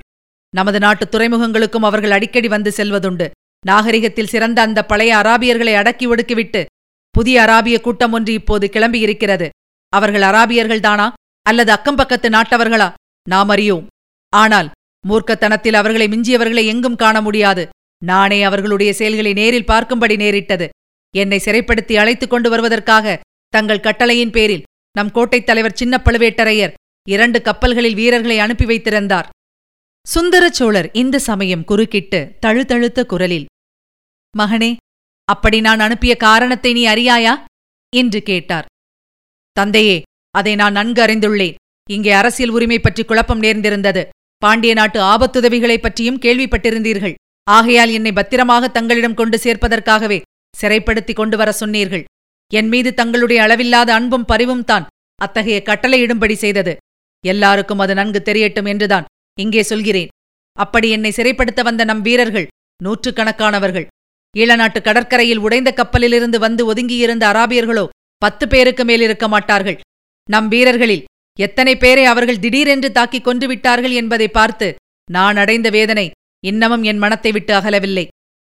நமது 0.55 0.79
நாட்டு 0.79 1.07
துறைமுகங்களுக்கும் 1.07 1.87
அவர்கள் 1.91 2.11
அடிக்கடி 2.11 2.49
வந்து 2.49 2.73
செல்வதுண்டு. 2.77 3.31
நாகரிகத்தில் 3.67 4.27
சிறந்த 4.27 4.63
அந்த 4.63 4.85
பழைய 4.85 5.17
அராபியர்களை 5.17 5.75
அடக்கி 5.75 6.09
ஒடுக்கிவிட்டு 6.09 6.65
புதிய 7.11 7.43
அராபிய 7.43 7.81
கூட்டம் 7.81 8.13
ஒன்று 8.13 8.33
இப்போது 8.33 8.71
கிளம்பியிருக்கிறது. 8.73 9.49
அவர்கள் 9.89 10.21
அராபியர்கள்தானா? 10.21 11.13
அல்லது 11.43 11.73
அக்கம்பக்கத்து 11.73 12.29
நாட்டவர்களா? 12.29 12.93
நாம் 13.29 13.49
அறியோம். 13.49 13.87
ஆனால் 14.29 14.71
மூர்க்கத்தனத்தில் 15.09 15.73
அவர்களை 15.73 16.09
மிஞ்சியவர்களை 16.09 16.65
எங்கும் 16.65 16.97
காண 16.97 17.21
முடியாது. 17.21 17.69
நானே 18.05 18.43
அவர்களுடைய 18.43 18.93
செயல்களை 18.93 19.33
நேரில் 19.33 19.65
பார்க்கும்படி 19.65 20.17
நேரிட்டது. 20.17 20.69
என்னை 21.17 21.43
சிறைப்படுத்தி 21.45 21.95
அழைத்துக் 21.95 22.31
கொண்டு 22.31 22.51
வருவதற்காக 22.51 23.21
தங்கள் 23.49 23.81
கட்டளையின் 23.81 24.31
பேரில் 24.31 24.63
நம் 24.93 25.11
கோட்டைத் 25.11 25.47
தலைவர் 25.47 25.77
சின்ன 25.77 26.03
பழுவேட்டரையர் 26.05 26.73
இரண்டு 27.09 27.43
கப்பல்களில் 27.43 27.95
வீரர்களை 27.95 28.39
அனுப்பி 28.39 28.65
வைத்திருந்தார். 28.65 29.29
சுந்தரச்சோழர் 30.15 30.89
இந்த 30.93 31.19
சமயம் 31.19 31.65
குறுக்கிட்டு 31.65 32.37
தழுதழுத்த 32.47 33.05
குரலில் 33.05 33.47
மகனே 34.39 34.77
அப்படி 35.31 35.61
நான் 35.61 35.81
அனுப்பிய 35.81 36.17
காரணத்தை 36.17 36.73
நீ 36.73 36.87
அறியாயா? 36.87 37.45
என்று 37.97 38.23
கேட்டார். 38.23 38.67
தந்தையே 39.53 40.03
அதை 40.31 40.55
நான் 40.55 40.73
நன்கு 40.73 41.03
அறிந்துள்ளேன். 41.03 41.55
இங்கே 41.91 42.13
அரசியல் 42.13 42.51
உரிமை 42.51 42.79
பற்றி 42.79 43.05
குழப்பம் 43.05 43.43
நேர்ந்திருந்தது. 43.43 44.03
பாண்டிய 44.39 44.75
நாட்டு 44.75 45.01
ஆபத்துதவிகளைப் 45.01 45.83
பற்றியும் 45.83 46.19
கேள்விப்பட்டிருந்தீர்கள். 46.19 47.15
ஆகையால் 47.51 47.91
என்னை 47.91 48.13
பத்திரமாக 48.13 48.69
தங்களிடம் 48.69 49.15
கொண்டு 49.15 49.39
சேர்ப்பதற்காகவே 49.39 50.21
சிறைப்படுத்தி 50.63 51.13
கொண்டு 51.15 51.37
வர 51.37 51.53
சொன்னீர்கள். 51.53 52.05
என் 52.53 52.69
மீது 52.69 52.95
தங்களுடைய 52.95 53.43
அளவில்லாத 53.43 53.95
அன்பும் 53.95 54.25
பரிவும் 54.25 54.65
தான் 54.65 54.87
அத்தகைய 55.15 55.63
கட்டளையிடும்படி 55.65 56.33
செய்தது. 56.33 56.77
எல்லாருக்கும் 57.27 57.79
அது 57.79 57.95
நன்கு 57.95 58.23
தெரியட்டும் 58.25 58.69
என்றுதான் 58.69 59.05
இங்கே 59.41 59.63
சொல்கிறேன். 59.63 60.09
அப்படி 60.59 60.91
என்னை 60.91 61.13
சிறைப்படுத்த 61.17 61.63
வந்த 61.63 61.85
நம் 61.85 62.03
வீரர்கள் 62.03 62.49
நூற்றுக்கணக்கானவர்கள். 62.85 63.87
ஈழநாட்டு 64.35 64.81
கடற்கரையில் 64.83 65.43
உடைந்த 65.47 65.71
கப்பலிலிருந்து 65.73 66.39
வந்து 66.39 66.63
ஒதுங்கியிருந்த 66.71 67.25
அராபியர்களோ 67.33 67.85
பத்து 68.23 68.45
பேருக்கு 68.49 68.85
மேல் 68.85 69.05
இருக்க 69.07 69.27
மாட்டார்கள். 69.29 69.79
நம் 70.29 70.49
வீரர்களில் 70.49 71.07
எத்தனை 71.39 71.75
பேரை 71.77 72.05
அவர்கள் 72.05 72.43
திடீரென்று 72.45 72.89
தாக்கிக் 72.99 73.27
கொன்றுவிட்டார்கள் 73.27 73.95
என்பதை 74.01 74.29
பார்த்து 74.39 74.69
நான் 75.09 75.39
அடைந்த 75.43 75.69
வேதனை 75.77 76.07
இன்னமும் 76.45 76.85
என் 76.91 77.01
மனத்தை 77.05 77.31
விட்டு 77.37 77.53
அகலவில்லை. 77.59 78.05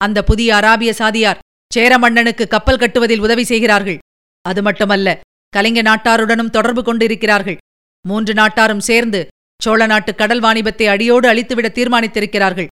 அந்த 0.00 0.18
புதிய 0.30 0.50
அராபிய 0.60 0.90
சாதியார் 1.00 1.42
சேரமன்னனுக்கு 1.70 2.44
கப்பல் 2.54 2.80
கட்டுவதில் 2.82 3.24
உதவி 3.26 3.44
செய்கிறார்கள். 3.44 3.98
அது 4.44 4.60
மட்டுமல்ல 4.62 5.08
கலிங்க 5.52 5.80
நாட்டாருடனும் 5.82 6.54
தொடர்பு 6.56 6.82
கொண்டிருக்கிறார்கள். 6.82 7.58
மூன்று 8.04 8.32
நாட்டாரும் 8.34 8.86
சேர்ந்து 8.88 9.20
சோழ 9.60 9.82
நாட்டு 9.86 10.12
கடல் 10.14 10.42
வாணிபத்தை 10.44 10.86
அடியோடு 10.92 11.26
அழித்துவிட 11.32 11.68
தீர்மானித்திருக்கிறார்கள். 11.78 12.70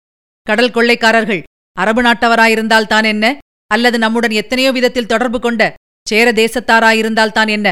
கடல் 0.47 0.75
கொள்ளைக்காரர்கள் 0.75 1.41
அரபு 1.81 2.01
நாட்டவராயிருந்தால் 2.07 2.91
தான் 2.93 3.07
என்ன? 3.13 3.25
அல்லது 3.71 3.97
நம்முடன் 4.03 4.35
எத்தனையோ 4.41 4.69
விதத்தில் 4.77 5.11
தொடர்பு 5.11 5.39
கொண்ட 5.39 5.63
சேர 6.07 6.27
தேசத்தாராயிருந்தால் 6.41 7.35
தான் 7.37 7.49
என்ன? 7.55 7.67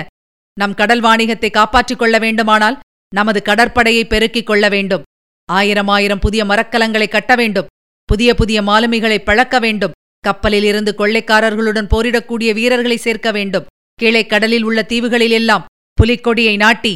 நம் 0.57 0.77
கடல் 0.79 1.01
வாணிகத்தை 1.01 1.49
காப்பாற்றிக் 1.51 2.01
கொள்ள 2.01 2.15
வேண்டுமானால் 2.25 2.77
நமது 3.13 3.39
கடற்படையை 3.49 4.03
பெருக்கிக் 4.05 4.49
கொள்ள 4.49 4.65
வேண்டும். 4.69 5.03
ஆயிரம் 5.49 5.89
ஆயிரம் 5.95 6.23
புதிய 6.25 6.41
மரக்கலங்களை 6.45 7.07
கட்ட 7.09 7.33
வேண்டும். 7.35 7.69
புதிய 8.09 8.29
புதிய 8.39 8.59
மாலுமிகளை 8.61 9.19
பழக்க 9.23 9.55
வேண்டும். 9.65 9.95
கப்பலில் 10.23 10.63
இருந்து 10.63 10.91
கொள்ளைக்காரர்களுடன் 10.99 11.91
போரிடக்கூடிய 11.93 12.49
வீரர்களை 12.59 12.97
சேர்க்க 12.97 13.29
வேண்டும். 13.37 13.67
கீழே 13.99 14.23
கடலில் 14.25 14.65
உள்ள 14.69 14.79
தீவுகளில் 14.91 15.35
எல்லாம் 15.39 15.67
புலிக்கொடியை 15.97 16.55
நாட்டி 16.63 16.93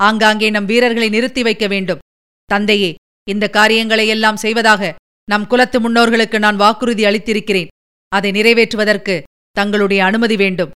ஆங்காங்கே 0.00 0.48
நம் 0.50 0.68
வீரர்களை 0.72 1.08
நிறுத்தி 1.14 1.42
வைக்க 1.42 1.66
வேண்டும். 1.72 2.02
தந்தையே 2.50 2.90
இந்த 3.28 3.44
காரியங்களை 3.56 4.06
எல்லாம் 4.14 4.42
செய்வதாக 4.44 4.92
நம் 5.28 5.46
குலத்து 5.46 5.78
முன்னோர்களுக்கு 5.80 6.38
நான் 6.38 6.56
வாக்குறுதி 6.56 7.04
அளித்திருக்கிறேன். 7.04 7.66
அதை 8.08 8.30
நிறைவேற்றுவதற்கு 8.30 9.22
தங்களுடைய 9.50 10.04
அனுமதி 10.04 10.36
வேண்டும். 10.36 10.70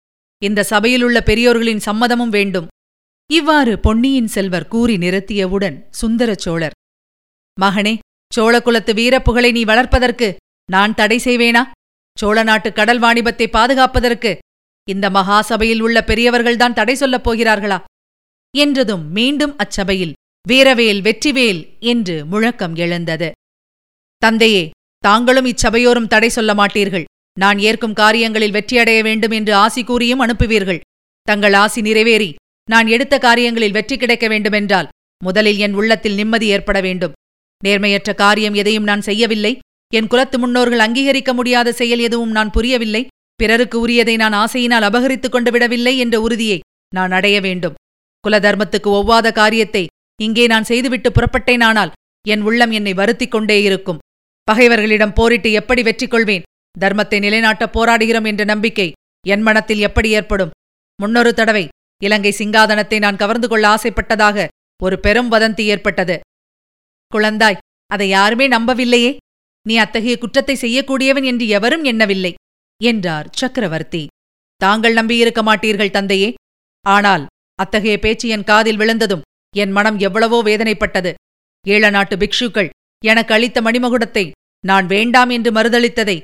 இந்த 0.42 0.66
சபையிலுள்ள 0.70 1.22
பெரியோர்களின் 1.22 1.86
சம்மதமும் 1.86 2.34
வேண்டும். 2.38 2.68
இவ்வாறு 3.30 3.80
பொன்னியின் 3.80 4.28
செல்வர் 4.28 4.68
கூறி 4.68 4.96
நிறுத்தியவுடன் 4.98 5.78
சுந்தர 5.90 6.34
சோழர் 6.36 6.76
மகனே 7.62 7.94
சோழகுலத்து 8.32 8.92
வீரப்புகழை 9.00 9.52
நீ 9.52 9.64
வளர்ப்பதற்கு 9.64 10.28
நான் 10.70 10.94
தடை 10.94 11.18
செய்வேனா? 11.18 11.64
சோழ 12.18 12.44
நாட்டு 12.44 12.74
கடல் 12.74 13.00
வாணிபத்தை 13.00 13.48
பாதுகாப்பதற்கு 13.48 14.32
இந்த 14.88 15.10
மகாசபையில் 15.10 15.82
உள்ள 15.82 15.98
பெரியவர்கள்தான் 16.08 16.74
தடை 16.74 16.96
சொல்லப் 16.96 17.26
போகிறார்களா? 17.30 17.80
என்றதும் 18.58 19.06
மீண்டும் 19.12 19.58
அச்சபையில் 19.58 20.14
வீரவேல் 20.48 21.02
வெற்றிவேல் 21.02 21.62
என்று 21.80 22.26
முழக்கம் 22.26 22.76
எழுந்தது. 22.76 23.32
தந்தையே 24.26 24.64
தாங்களும் 25.04 25.50
இச்சபையோரும் 25.52 26.12
தடை 26.14 26.30
சொல்ல 26.36 26.52
மாட்டீர்கள். 26.60 27.06
நான் 27.38 27.58
ஏற்கும் 27.68 27.98
காரியங்களில் 28.00 28.56
வெற்றியடைய 28.56 29.00
வேண்டும் 29.08 29.34
என்று 29.38 29.54
ஆசி 29.64 29.82
கூறியும் 29.84 30.22
அனுப்புவீர்கள். 30.26 30.84
தங்கள் 31.28 31.56
ஆசி 31.64 31.80
நிறைவேறி 31.88 32.30
நான் 32.68 32.88
எடுத்த 32.96 33.16
காரியங்களில் 33.26 33.76
வெற்றி 33.78 33.96
கிடைக்க 33.98 34.26
வேண்டுமென்றால் 34.34 34.88
முதலில் 35.22 35.60
என் 35.66 35.76
உள்ளத்தில் 35.80 36.18
நிம்மதி 36.20 36.48
ஏற்பட 36.56 36.78
வேண்டும். 36.86 37.14
நேர்மையற்ற 37.62 38.12
காரியம் 38.22 38.56
எதையும் 38.62 38.88
நான் 38.90 39.04
செய்யவில்லை. 39.08 39.54
என் 39.94 40.10
குலத்து 40.12 40.38
முன்னோர்கள் 40.44 40.84
அங்கீகரிக்க 40.86 41.32
முடியாத 41.40 41.74
செயல் 41.82 42.02
எதுவும் 42.08 42.34
நான் 42.38 42.54
புரியவில்லை. 42.56 43.04
பிறருக்கு 43.40 43.78
உரியதை 43.86 44.16
நான் 44.22 44.36
ஆசையினால் 44.44 44.88
அபகரித்துக் 44.90 45.34
கொண்டு 45.36 45.52
விடவில்லை 45.54 45.94
என்ற 46.04 46.16
உறுதியை 46.26 46.60
நான் 46.98 47.14
அடைய 47.18 47.38
வேண்டும். 47.46 47.78
குலதர்மத்துக்கு 48.24 48.90
ஒவ்வாத 49.00 49.28
காரியத்தை 49.42 49.84
இங்கே 50.20 50.46
நான் 50.54 50.70
செய்துவிட்டு 50.72 51.10
புறப்பட்டேனானால் 51.12 51.94
என் 52.26 52.44
உள்ளம் 52.50 52.74
என்னை 52.78 52.94
வருத்திக் 53.00 53.34
கொண்டே 53.34 53.58
இருக்கும். 53.64 54.02
பகைவர்களிடம் 54.48 55.16
போரிட்டு 55.20 55.50
எப்படி 55.60 55.82
வெற்றி 55.88 56.08
கொள்வேன்? 56.08 56.46
தர்மத்தை 56.76 57.18
நிலைநாட்டப் 57.26 57.74
போராடுகிறோம் 57.76 58.28
என்ற 58.32 58.44
நம்பிக்கை 58.44 58.88
என் 59.26 59.44
மனத்தில் 59.48 59.82
எப்படி 59.88 60.10
ஏற்படும்? 60.20 60.54
முன்னொரு 61.00 61.32
தடவை 61.34 61.66
இலங்கை 62.02 62.32
சிங்காதனத்தை 62.40 62.98
நான் 63.06 63.22
கவர்ந்து 63.22 63.48
கொள்ள 63.48 63.66
ஆசைப்பட்டதாக 63.76 64.48
ஒரு 64.82 64.96
பெரும் 65.00 65.30
வதந்தி 65.34 65.64
ஏற்பட்டது. 65.74 66.16
குழந்தாய் 67.12 67.62
அதை 67.92 68.08
யாருமே 68.10 68.46
நம்பவில்லையே. 68.48 69.12
நீ 69.66 69.76
அத்தகைய 69.84 70.16
குற்றத்தை 70.18 70.56
செய்யக்கூடியவன் 70.64 71.28
என்று 71.32 71.46
எவரும் 71.58 71.84
எண்ணவில்லை 71.84 72.34
என்றார் 72.82 73.30
சக்கரவர்த்தி. 73.42 74.04
தாங்கள் 74.62 74.98
நம்பியிருக்க 75.00 75.42
மாட்டீர்கள் 75.44 75.96
தந்தையே. 75.98 76.30
ஆனால் 76.86 77.24
அத்தகைய 77.60 77.96
பேச்சு 78.00 78.28
என் 78.36 78.48
காதில் 78.52 78.80
விழுந்ததும் 78.82 79.26
என் 79.56 79.74
மனம் 79.78 79.98
எவ்வளவோ 79.98 80.40
வேதனைப்பட்டது. 80.44 81.12
ஈழ 81.66 81.84
நாட்டு 81.90 82.16
பிக்ஷுக்கள் 82.22 82.70
எனக்கு 83.04 83.34
அளித்த 83.34 83.62
மணிமகுடத்தை 83.62 84.26
நான் 84.64 84.86
வேண்டாம் 84.86 85.30
என்று 85.30 85.50
மறுதளித்ததை 85.52 86.18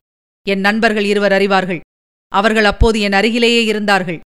என் 0.47 0.59
நண்பர்கள் 0.59 1.03
இருவர் 1.03 1.31
அறிவார்கள். 1.31 1.81
அவர்கள் 2.31 2.63
அப்போது 2.63 2.97
என் 2.99 3.13
அருகிலேயே 3.13 3.61
இருந்தார்கள். 3.63 4.19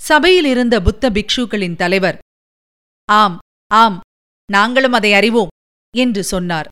சபையில் 0.00 0.44
இருந்த 0.44 0.76
புத்த 0.80 1.10
பிக்ஷுக்களின் 1.10 1.76
தலைவர் 1.76 2.18
ஆம் 3.08 3.36
ஆம் 3.70 3.98
நாங்களும் 4.48 4.92
அதை 4.92 5.12
அறிவோம் 5.14 5.52
என்று 5.94 6.22
சொன்னார். 6.24 6.68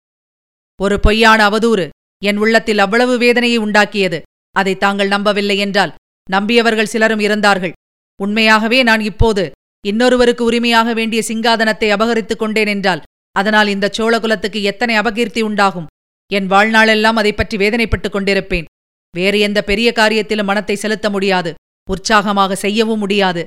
ஒரு 0.80 0.96
பொய்யான 1.00 1.40
அவதூறு 1.48 1.86
என் 2.22 2.36
உள்ளத்தில் 2.36 2.78
அவ்வளவு 2.78 3.14
வேதனையை 3.18 3.58
உண்டாக்கியது. 3.58 4.18
அதை 4.56 4.74
தாங்கள் 4.76 5.08
நம்பவில்லை 5.08 5.56
என்றால் 5.58 5.92
நம்பியவர்கள் 6.28 6.92
சிலரும் 6.92 7.22
இருந்தார்கள் 7.26 7.74
உண்மையாகவே 8.20 8.78
நான் 8.82 9.00
இப்போது 9.00 9.44
இன்னொருவருக்கு 9.84 10.42
உரிமையாக 10.42 10.92
வேண்டிய 10.92 11.20
சிங்காதனத்தை 11.28 11.88
அபகரித்துக் 11.92 12.38
கொண்டேன் 12.38 12.66
என்றால் 12.66 13.02
அதனால் 13.36 13.68
இந்த 13.68 13.90
சோழகுலத்துக்கு 13.98 14.60
எத்தனை 14.62 14.94
அபகீர்த்தி 14.98 15.40
உண்டாகும்? 15.40 15.86
என் 16.30 16.48
வாழ்நாளெல்லாம் 16.50 17.18
அதை 17.20 17.32
பற்றி 17.32 17.56
வேதனைப்பட்டுக் 17.56 18.14
கொண்டிருப்பேன். 18.14 18.68
வேறு 19.14 19.38
எந்த 19.40 19.60
பெரிய 19.62 19.92
காரியத்திலும் 19.96 20.48
மனத்தை 20.50 20.76
செலுத்த 20.76 21.10
முடியாது. 21.10 21.52
உற்சாகமாக 21.90 22.56
செய்யவும் 22.56 22.98
முடியாது. 22.98 23.44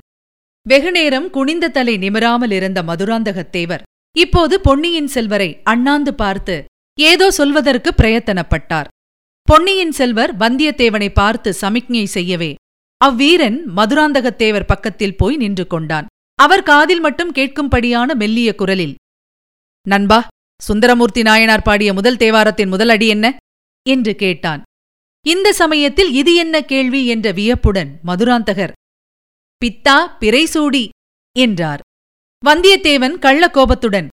வெகுநேரம் 0.66 1.30
குனிந்த 1.30 1.68
தலை 1.68 1.98
நிமிராமல் 1.98 2.52
இருந்த 2.52 2.80
மதுராந்தகத்தேவர் 2.84 3.86
இப்போது 4.16 4.56
பொன்னியின் 4.62 5.08
செல்வரை 5.08 5.50
அண்ணாந்து 5.64 6.12
பார்த்து 6.14 6.56
ஏதோ 6.98 7.28
சொல்வதற்கு 7.32 7.90
பிரயத்தனப்பட்டார். 7.98 8.90
பொன்னியின் 9.48 9.92
செல்வர் 9.92 10.32
வந்தியத்தேவனை 10.38 11.10
பார்த்து 11.14 11.50
சமிக்ஞை 11.54 12.06
செய்யவே 12.06 12.52
அவ்வீரன் 13.02 13.58
மதுராந்தகத்தேவர் 13.78 14.68
பக்கத்தில் 14.68 15.18
போய் 15.18 15.38
நின்று 15.38 15.68
கொண்டான். 15.68 16.06
அவர் 16.40 16.64
காதில் 16.64 17.00
மட்டும் 17.00 17.32
கேட்கும்படியான 17.32 18.10
மெல்லிய 18.16 18.52
குரலில் 18.56 18.96
நண்பா 19.88 20.20
சுந்தரமூர்த்தி 20.62 21.22
நாயனார் 21.22 21.66
பாடிய 21.68 21.90
முதல் 21.94 22.16
தேவாரத்தின் 22.16 22.72
முதல் 22.74 22.90
அடி 22.90 23.08
என்ன? 23.08 23.26
என்று 23.86 24.16
கேட்டான். 24.16 24.62
இந்த 25.26 25.48
சமயத்தில் 25.54 26.12
இது 26.14 26.36
என்ன 26.36 26.56
கேள்வி? 26.62 27.02
என்ற 27.06 27.28
வியப்புடன் 27.32 27.92
மதுராந்தகர் 28.06 28.74
பித்தா 29.62 29.98
பிறைசூடி 30.22 30.84
என்றார். 31.36 31.82
வந்தியத்தேவன் 32.44 33.16
கள்ள 33.26 33.44
கோபத்துடன் 33.48 34.08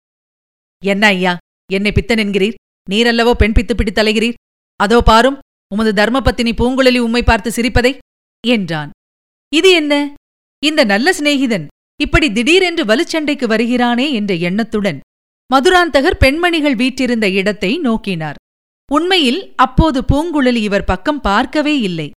என்ன 0.82 1.06
ஐயா 1.06 1.32
என்னை 1.72 1.92
பித்தன் 1.92 2.18
என்கிறீர்? 2.18 2.56
நீரல்லவோ 2.90 3.32
பெண் 3.32 3.56
பித்து 3.56 3.74
பிடித்தலைகிறீர் 3.76 4.38
அதோ 4.80 4.98
பாரும் 5.00 5.38
உமது 5.74 5.92
தர்மபத்தினி 5.92 6.52
பூங்குழலி 6.60 7.00
உம்மை 7.06 7.22
பார்த்து 7.22 7.50
சிரிப்பதை 7.52 7.92
என்றான். 8.46 8.90
இது 9.52 9.70
என்ன? 9.70 9.94
இந்த 10.62 10.80
நல்ல 10.84 11.12
சிநேகிதன் 11.18 11.66
இப்படி 12.00 12.26
திடீரென்று 12.32 12.84
வலுச்சண்டைக்கு 12.84 13.46
வருகிறானே 13.54 14.06
என்ற 14.12 14.32
எண்ணத்துடன் 14.48 14.98
மதுராந்தகர் 15.52 16.18
பெண்மணிகள் 16.18 16.74
வீற்றிருந்த 16.74 17.28
இடத்தை 17.28 17.80
நோக்கினார். 17.80 18.34
உண்மையில் 18.92 19.52
அப்போது 19.56 20.04
பூங்குழலி 20.12 20.54
இவர் 20.54 20.84
பக்கம் 20.84 21.20
பார்க்கவே 21.20 21.78
இல்லை. 21.78 22.10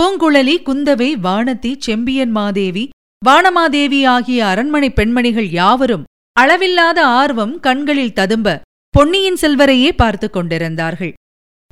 பூங்குழலி 0.00 0.54
குந்தவை 0.62 1.14
வானதி 1.22 1.74
செம்பியன் 1.78 2.30
மாதேவி 2.30 2.88
வானமாதேவி 3.26 4.06
ஆகிய 4.06 4.46
அரண்மனை 4.46 4.90
பெண்மணிகள் 4.90 5.50
யாவரும் 5.50 6.04
அளவில்லாத 6.32 7.06
ஆர்வம் 7.06 7.60
கண்களில் 7.60 8.12
ததும்ப 8.12 8.62
பொன்னியின் 8.90 9.36
செல்வரையே 9.40 9.90
பார்த்துக் 9.92 10.32
கொண்டிருந்தார்கள். 10.32 11.12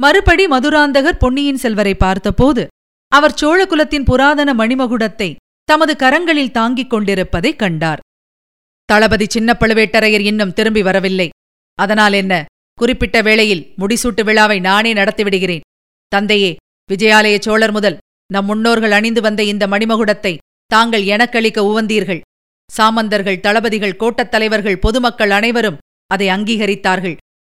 மறுபடி 0.01 0.47
மதுராந்தகர் 0.47 1.19
பொன்னியின் 1.19 1.57
செல்வரை 1.57 1.95
பார்த்தபோது 1.95 2.67
அவர் 3.09 3.35
சோழகுலத்தின் 3.43 4.05
புராதன 4.05 4.55
மணிமகுடத்தை 4.55 5.37
தமது 5.65 5.97
கரங்களில் 5.99 6.51
தாங்கிக் 6.51 6.91
கொண்டிருப்பதைக் 6.91 7.59
கண்டார். 7.59 8.01
தளபதி 8.91 9.27
சின்ன 9.29 9.51
பழுவேட்டரையர் 9.61 10.25
இன்னும் 10.31 10.55
திரும்பி 10.59 10.83
வரவில்லை. 10.83 11.29
அதனால் 11.79 12.13
என்ன? 12.13 12.35
குறிப்பிட்ட 12.79 13.17
வேளையில் 13.27 13.67
முடிசூட்டு 13.81 14.23
விழாவை 14.29 14.59
நானே 14.61 14.93
நடத்திவிடுகிறேன் 14.93 15.67
தந்தையே 16.13 16.51
விஜயாலய 16.91 17.37
சோழர் 17.47 17.75
முதல் 17.77 17.99
நம் 18.35 18.49
முன்னோர்கள் 18.51 18.95
அணிந்து 18.99 19.21
வந்த 19.27 19.41
இந்த 19.53 19.65
மணிமகுடத்தை 19.67 20.33
தாங்கள் 20.71 21.05
எனக்களிக்க 21.15 21.59
உவந்தீர்கள். 21.71 22.21
சாமந்தர்கள் 22.71 23.43
தளபதிகள் 23.47 23.99
கோட்டத் 24.03 24.33
தலைவர்கள் 24.35 24.83
பொதுமக்கள் 24.85 25.33
அனைவரும் 25.39 25.81
அதை 26.11 26.27
அங்கீகரித்தார்கள். 26.29 27.17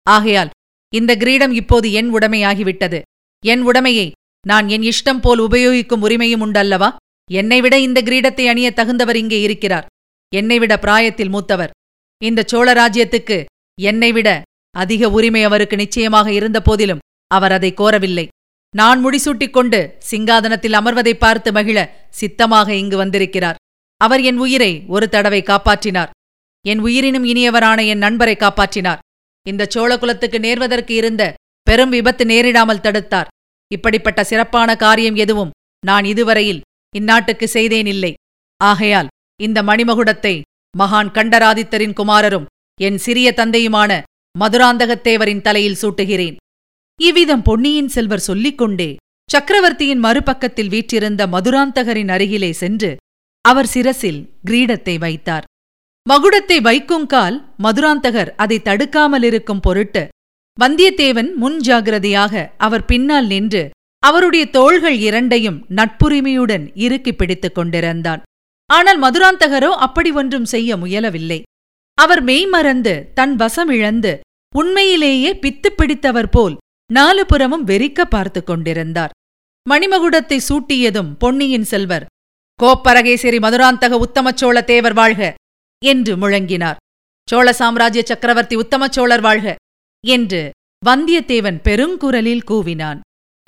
ஆகையால் 0.08 0.52
இந்த 0.94 1.12
கிரீடம் 1.16 1.54
இப்போது 1.62 1.88
என் 2.00 2.10
உடைமையாகிவிட்டது 2.16 3.00
என் 3.44 3.64
உடைமையை 3.70 4.08
நான் 4.46 4.68
என் 4.68 4.86
இஷ்டம் 4.92 5.22
போல் 5.22 5.42
உபயோகிக்கும் 5.48 6.04
உரிமையும் 6.06 6.44
உண்டல்லவா? 6.46 6.90
என்னை 7.30 7.60
விட 7.62 7.76
இந்த 7.80 8.00
கிரீடத்தை 8.08 8.46
அணிய 8.52 8.70
தகுந்தவர் 8.76 9.20
இங்கே 9.24 9.40
இருக்கிறார். 9.42 9.88
என்னை 10.40 10.58
விட 10.60 10.74
பிராயத்தில் 10.78 11.34
மூத்தவர். 11.36 11.74
இந்த 12.22 12.42
சோழ 12.52 12.68
ராஜ்யத்துக்கு 12.74 13.38
என்னை 13.82 14.12
விட 14.12 14.30
அதிக 14.76 15.10
உரிமை 15.18 15.42
அவருக்கு 15.44 15.76
நிச்சயமாக 15.76 16.28
இருந்த 16.32 16.60
போதிலும் 16.62 17.04
அவர் 17.28 17.54
அதை 17.58 17.72
கோரவில்லை. 17.74 18.26
நான் 18.74 19.00
முடிசூட்டிக் 19.06 19.56
கொண்டு 19.58 19.80
சிங்காதனத்தில் 20.12 20.78
அமர்வதை 20.80 21.14
பார்த்து 21.14 21.50
மகிழ 21.52 21.78
சித்தமாக 22.20 22.70
இங்கு 22.82 22.98
வந்திருக்கிறார். 22.98 23.60
அவர் 24.02 24.22
என் 24.30 24.38
உயிரை 24.38 24.72
ஒரு 24.88 25.06
தடவை 25.10 25.42
காப்பாற்றினார். 25.44 26.12
என் 26.66 26.80
உயிரினும் 26.80 27.26
இனியவரான 27.26 27.80
என் 27.88 28.04
நண்பரை 28.06 28.36
காப்பாற்றினார். 28.40 29.02
இந்த 29.46 29.68
சோழகுலத்துக்கு 29.76 30.38
நேர்வதற்கு 30.46 30.94
இருந்த 31.02 31.24
பெரும் 31.68 31.90
விபத்து 31.90 32.24
நேரிடாமல் 32.26 32.84
தடுத்தார். 32.86 33.32
இப்படிப்பட்ட 33.72 34.24
சிறப்பான 34.24 34.70
காரியம் 34.76 35.16
எதுவும் 35.16 35.54
நான் 35.86 36.06
இதுவரையில் 36.06 36.62
இந்நாட்டுக்கு 36.96 37.48
செய்தேன் 37.58 37.90
இல்லை. 37.94 38.14
ஆகையால் 38.62 39.10
இந்த 39.48 39.60
மணிமகுடத்தை 39.70 40.36
மகான் 40.74 41.12
கண்டராதித்தரின் 41.18 41.98
குமாரரும் 42.00 42.50
என் 42.80 43.00
சிறிய 43.06 43.28
தந்தையுமான 43.40 43.92
மதுராந்தகத்தேவரின் 44.36 45.42
தலையில் 45.42 45.80
சூட்டுகிறேன். 45.82 46.36
இவ்விதம் 47.00 47.44
பொன்னியின் 47.48 47.92
செல்வர் 47.96 48.26
சொல்லிக் 48.28 48.58
கொண்டே 48.58 48.90
சக்கரவர்த்தியின் 49.30 50.02
மறுபக்கத்தில் 50.06 50.72
வீற்றிருந்த 50.74 51.22
மதுராந்தகரின் 51.28 52.12
அருகிலே 52.16 52.52
சென்று 52.62 52.92
அவர் 53.46 53.70
சிரசில் 53.74 54.22
கிரீடத்தை 54.50 54.96
வைத்தார். 55.00 55.46
மகுடத்தை 56.06 56.58
வைக்குங்கால் 56.68 57.38
மதுராந்தகர் 57.64 58.32
அதை 58.36 58.58
தடுக்காமல் 58.62 59.26
இருக்கும் 59.30 59.60
பொருட்டு 59.60 60.04
வந்தியத்தேவன் 60.58 61.30
முன் 61.34 61.60
ஜாகிரதையாக 61.68 62.34
அவர் 62.58 62.86
பின்னால் 62.86 63.28
நின்று 63.28 63.64
அவருடைய 64.04 64.44
தோள்கள் 64.50 64.98
இரண்டையும் 65.08 65.60
நட்புரிமையுடன் 65.76 66.66
இறுக்கி 66.86 67.12
பிடித்துக் 67.14 67.56
கொண்டிருந்தான். 67.56 68.22
ஆனால் 68.72 69.00
மதுராந்தகரோ 69.02 69.72
அப்படி 69.86 70.12
ஒன்றும் 70.12 70.46
செய்ய 70.46 70.76
முயலவில்லை. 70.76 71.40
அவர் 71.98 72.22
மெய்மறந்து 72.24 72.94
தன் 73.14 73.36
வசம் 73.36 73.70
இழந்து 73.70 74.20
உண்மையிலேயே 74.56 75.32
பித்து 75.34 75.70
பிடித்தவர் 75.76 76.30
போல் 76.30 76.56
நாலு 76.94 77.26
புறமும் 77.26 77.68
வெறிக்க 77.68 78.02
பார்த்துக் 78.06 78.46
கொண்டிருந்தார். 78.46 79.14
மணிமகுடத்தை 79.70 80.38
சூட்டியதும் 80.50 81.12
பொன்னியின் 81.18 81.64
செல்வர் 81.64 82.06
கோப்பரகேசரி 82.60 83.40
மதுராந்தக 83.40 84.00
உத்தமச்சோழ 84.06 84.64
தேவர் 84.64 84.94
வாழ்க 84.94 85.34
என்று 85.86 86.14
முழங்கினார். 86.16 86.80
சோழ 87.28 87.54
சாம்ராஜ்ய 87.54 88.02
சக்கரவர்த்தி 88.06 88.56
உத்தமச்சோழர் 88.56 89.22
வாழ்க 89.22 89.56
என்று 90.04 90.42
வந்தியத்தேவன் 90.86 91.60
பெருங்குரலில் 91.68 92.48
கூவினான். 92.52 93.00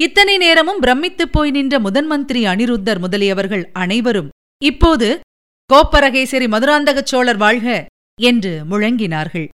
இத்தனை 0.01 0.37
நேரமும் 0.37 0.79
பிரமித்துப் 0.79 1.31
போய் 1.31 1.51
நின்ற 1.51 1.79
முதன் 1.79 2.05
மந்திரி 2.05 2.41
அனிருத்தர் 2.45 3.01
முதலியவர்கள் 3.05 3.65
அனைவரும் 3.73 4.29
இப்போது 4.63 5.19
கோப்பரகேசரி 5.69 6.47
மதுராந்தகச் 6.47 7.09
சோழர் 7.11 7.37
வாழ்க 7.37 7.85
என்று 8.21 8.51
முழங்கினார்கள். 8.69 9.47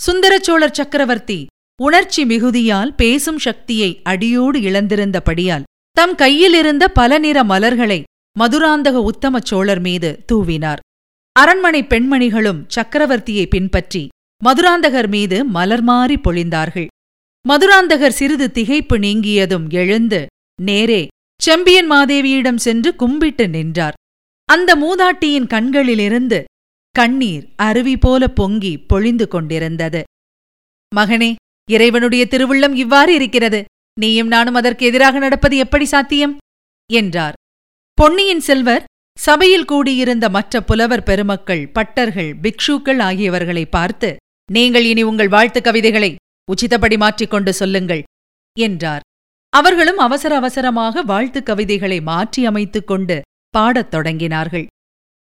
சுந்தரச்சோழர் 0.00 0.76
சக்கரவர்த்தி 0.78 1.46
உணர்ச்சி 1.82 2.24
மிகுதியால் 2.24 2.92
பேசும் 2.96 3.38
சக்தியை 3.38 4.00
அடியோடு 4.02 4.58
இழந்திருந்தபடியால் 4.60 5.62
தம் 5.90 6.14
கையிலிருந்த 6.14 6.88
பல 6.88 7.18
நிற 7.18 7.44
மலர்களை 7.44 8.02
மதுராந்தக 8.40 9.02
உத்தம 9.10 9.40
சோழர் 9.42 9.80
மீது 9.80 10.10
தூவினார். 10.32 10.82
அரண்மனை 11.32 11.82
பெண்மணிகளும் 11.82 12.60
சக்கரவர்த்தியை 12.76 13.46
பின்பற்றி 13.46 14.08
மதுராந்தகர் 14.44 15.08
மீது 15.08 15.44
மலர் 15.44 15.82
மாறி 15.82 16.14
பொழிந்தார்கள். 16.14 16.86
மதுராந்தகர் 17.48 18.16
சிறிது 18.20 18.48
திகைப்பு 18.54 18.98
நீங்கியதும் 18.98 19.66
எழுந்து 19.70 20.26
நேரே 20.62 21.02
செம்பியன் 21.42 21.90
மாதேவியிடம் 21.90 22.62
சென்று 22.66 22.96
கும்பிட்டு 22.96 23.48
நின்றார். 23.48 23.94
அந்த 24.44 24.70
மூதாட்டியின் 24.76 25.46
கண்களிலிருந்து 25.46 26.44
கண்ணீர் 26.94 27.44
அருவி 27.56 27.96
போல 27.96 28.28
பொங்கி 28.28 28.78
பொழிந்து 28.78 29.28
கொண்டிருந்தது. 29.28 30.02
மகனே 30.96 31.34
இறைவனுடைய 31.70 32.26
திருவுள்ளம் 32.30 32.74
இவ்வாறு 32.74 33.14
இருக்கிறது. 33.14 33.64
நீயும் 34.00 34.26
நானும் 34.26 34.54
அதற்கு 34.54 34.86
எதிராக 34.86 35.18
நடப்பது 35.18 35.56
எப்படி 35.56 35.84
சாத்தியம்? 35.84 36.36
என்றார். 36.92 37.32
பொன்னியின் 37.94 38.40
செல்வர் 38.40 38.84
சபையில் 39.18 39.64
கூடியிருந்த 39.64 40.28
மற்ற 40.28 40.60
புலவர் 40.60 41.02
பெருமக்கள் 41.02 41.70
பட்டர்கள் 41.74 42.30
பிக்ஷூக்கள் 42.42 43.00
ஆகியவர்களை 43.02 43.64
பார்த்து 43.66 44.16
நீங்கள் 44.52 44.84
இனி 44.84 45.02
உங்கள் 45.02 45.28
வாழ்த்துக் 45.28 45.64
கவிதைகளை 45.64 46.14
உச்சிதப்படி 46.48 46.96
மாற்றிக்கொண்டு 46.96 47.52
சொல்லுங்கள் 47.52 48.02
என்றார். 48.58 49.00
அவர்களும் 49.52 49.98
அவசர 49.98 50.36
அவசரமாக 50.36 51.02
வாழ்த்துக் 51.02 51.46
கவிதைகளை 51.46 52.00
மாற்றி 52.00 52.44
அமைத்துக் 52.44 52.86
கொண்டு 52.86 53.22
பாடத் 53.56 53.92
தொடங்கினார்கள். 53.94 54.66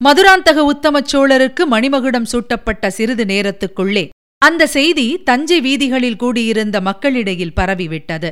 மதுராந்தக 0.01 0.59
உத்தமச் 0.73 1.09
சோழருக்கு 1.11 1.63
மணிமகுடம் 1.71 2.29
சூட்டப்பட்ட 2.31 2.89
சிறிது 2.89 3.25
நேரத்துக்குள்ளே 3.25 4.05
அந்த 4.41 4.63
செய்தி 4.67 5.07
தஞ்சை 5.23 5.57
வீதிகளில் 5.61 6.21
கூடியிருந்த 6.23 6.77
மக்களிடையில் 6.81 7.57
பரவிவிட்டது. 7.59 8.29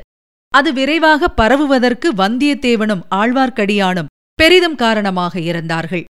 அது 0.54 0.70
விரைவாக 0.74 1.30
பரவுவதற்கு 1.30 2.08
வந்தியத்தேவனும் 2.14 3.04
ஆழ்வார்க்கடியானும் 3.16 4.10
பெரிதும் 4.40 4.76
காரணமாக 4.76 5.34
இருந்தார்கள். 5.50 6.04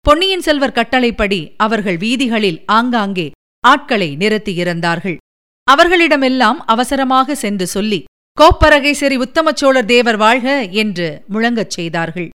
பொன்னியின் 0.00 0.44
செல்வர் 0.46 0.76
கட்டளைப்படி 0.78 1.40
அவர்கள் 1.56 1.98
வீதிகளில் 2.04 2.60
ஆங்காங்கே 2.76 3.26
ஆட்களை 3.64 4.08
நிறுத்தியிருந்தார்கள். 4.18 5.18
அவர்களிடமெல்லாம் 5.66 6.58
அவசரமாக 6.74 7.34
சென்று 7.34 7.66
சொல்லி 7.66 8.00
கோப்பரகேசரி 8.36 9.16
உத்தமச்சோழர் 9.16 9.90
தேவர் 9.94 10.16
வாழ்க 10.16 10.48
என்று 10.82 11.08
முழங்கச் 11.32 11.74
செய்தார்கள். 11.76 12.30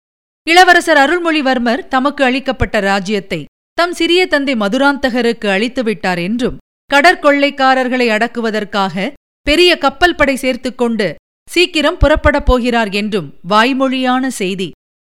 இளவரசர் 0.46 0.98
அருள்மொழிவர்மர் 1.02 1.83
தமக்கு 1.88 2.22
அளிக்கப்பட்ட 2.24 2.80
ராஜ்யத்தை 2.80 3.40
தம் 3.78 3.92
சிறிய 3.92 4.22
தந்தை 4.26 4.54
மதுராந்தகருக்கு 4.54 5.48
அளித்துவிட்டார் 5.48 6.20
என்றும் 6.22 6.59
கடற்கொள்ளைக்காரர்களை 6.90 8.07
அடக்குவதற்காக 8.16 9.07
பெரிய 9.46 9.70
கப்பல் 9.78 10.16
படை 10.16 10.35
சேர்த்துக்கொண்டு 10.37 11.07
சீக்கிரம் 11.48 11.98
புறப்படப் 11.98 12.46
போகிறார் 12.46 12.90
என்றும் 12.92 13.28
வாய்மொழியான 13.48 14.26
செய்தி 14.40 14.68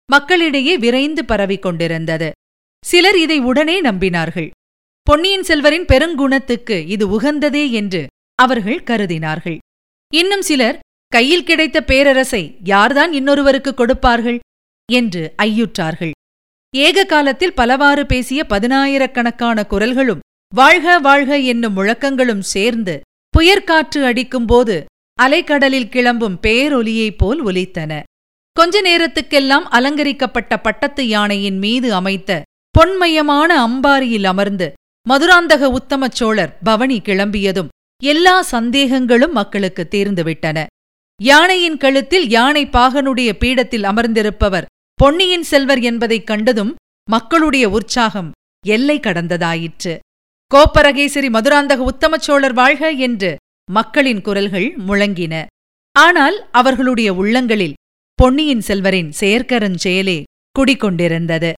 மக்களிடையே 0.09 0.75
விரைந்து 0.77 1.23
பரவிக் 1.25 1.63
கொண்டிருந்தது. 1.63 2.31
சிலர் 2.85 3.19
இதை 3.25 3.39
உடனே 3.41 3.77
நம்பினார்கள். 3.81 4.49
பொன்னியின் 5.07 5.47
செல்வரின் 5.49 5.87
பெருங்குணத்துக்கு 5.93 6.77
இது 6.87 7.05
உகந்ததே 7.17 7.65
என்று 7.81 8.03
அவர்கள் 8.39 8.81
கருதினார்கள். 8.91 9.59
இன்னும் 10.13 10.43
சிலர் 10.43 10.81
கையில் 11.13 11.47
கிடைத்த 11.51 11.79
பேரரசை 11.83 12.43
யார்தான் 12.65 13.13
இன்னொருவருக்கு 13.13 13.73
கொடுப்பார்கள்? 13.75 14.39
என்று 14.93 15.35
ஐயுற்றார்கள். 15.43 16.11
ஏக 16.77 17.05
காலத்தில் 17.05 17.55
பலவாறு 17.55 18.07
பேசிய 18.07 18.47
பதினாயிரக்கணக்கான 18.49 19.63
குரல்களும் 19.71 20.19
வாழ்க 20.55 20.99
வாழ்க 20.99 21.39
என்னும் 21.39 21.77
முழக்கங்களும் 21.77 22.39
சேர்ந்து 22.39 23.01
புயற்காற்று 23.39 24.05
அடிக்கும்போது 24.05 24.85
அலைக்கடலில் 25.23 25.89
கிளம்பும் 25.89 26.39
பேரொலியைப் 26.43 27.19
போல் 27.19 27.45
ஒலித்தன. 27.45 28.03
கொஞ்ச 28.53 28.83
நேரத்துக்கெல்லாம் 28.83 29.67
அலங்கரிக்கப்பட்ட 29.77 30.61
பட்டத்து 30.61 31.09
யானையின் 31.09 31.59
மீது 31.59 31.95
அமைத்த 31.95 32.43
பொன்மயமான 32.79 33.51
அம்பாரியில் 33.67 34.25
அமர்ந்து 34.25 34.73
மதுராந்தக 35.09 35.77
உத்தமச் 35.79 36.17
சோழர் 36.21 36.59
பவனி 36.63 37.01
கிளம்பியதும் 37.05 37.69
எல்லா 38.03 38.45
சந்தேகங்களும் 38.51 39.33
மக்களுக்கு 39.33 39.89
தீர்ந்துவிட்டன. 39.91 40.67
யானையின் 41.23 41.77
கழுத்தில் 41.77 42.29
யானை 42.29 42.67
பாகனுடைய 42.67 43.33
பீடத்தில் 43.39 43.83
அமர்ந்திருப்பவர் 43.83 44.65
பொன்னியின் 45.05 45.43
செல்வர் 45.43 45.81
என்பதைக் 45.81 46.27
கண்டதும் 46.27 46.75
மக்களுடைய 47.11 47.71
உற்சாகம் 47.71 48.31
எல்லை 48.67 49.01
கடந்ததாயிற்று. 49.01 49.99
கோப்பரகேசரி 50.55 51.29
மதுராந்தக 51.29 51.85
உத்தமச் 51.85 52.21
சோழர் 52.21 52.53
வாழ்க 52.53 52.91
என்று 52.91 53.37
மக்களின் 53.71 54.21
குரல்கள் 54.21 54.77
முழங்கின. 54.77 55.47
ஆனால் 55.93 56.51
அவர்களுடைய 56.51 57.15
உள்ளங்களில் 57.15 57.75
பொன்னியின் 58.15 58.63
செல்வரின் 58.67 59.11
செயற்கரஞ் 59.11 59.75
செயலே 59.75 60.23
குடிகொண்டிருந்தது. 60.59 61.53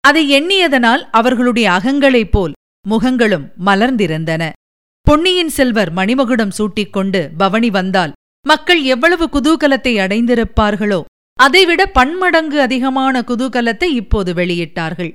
அதை 0.00 0.42
எண்ணியதனால் 0.42 1.08
அவர்களுடைய 1.10 1.70
அகங்களைப் 1.70 2.32
போல் 2.32 2.52
முகங்களும் 2.88 3.52
மலர்ந்திருந்தன. 3.66 4.52
பொன்னியின் 5.00 5.48
செல்வர் 5.48 5.92
மணிமகுடம் 5.92 6.50
சூட்டிக்கொண்டு 6.58 7.30
பவனி 7.36 7.70
வந்தால் 7.70 8.12
மக்கள் 8.46 8.82
எவ்வளவு 8.82 9.28
குதூகலத்தை 9.32 9.98
அடைந்திருப்பார்களோ 9.98 11.02
அதைவிட 11.38 11.82
பன்மடங்கு 11.86 12.58
அதிகமான 12.60 13.20
குதூகலத்தை 13.20 13.88
இப்போது 14.00 14.30
வெளியிட்டார்கள். 14.34 15.10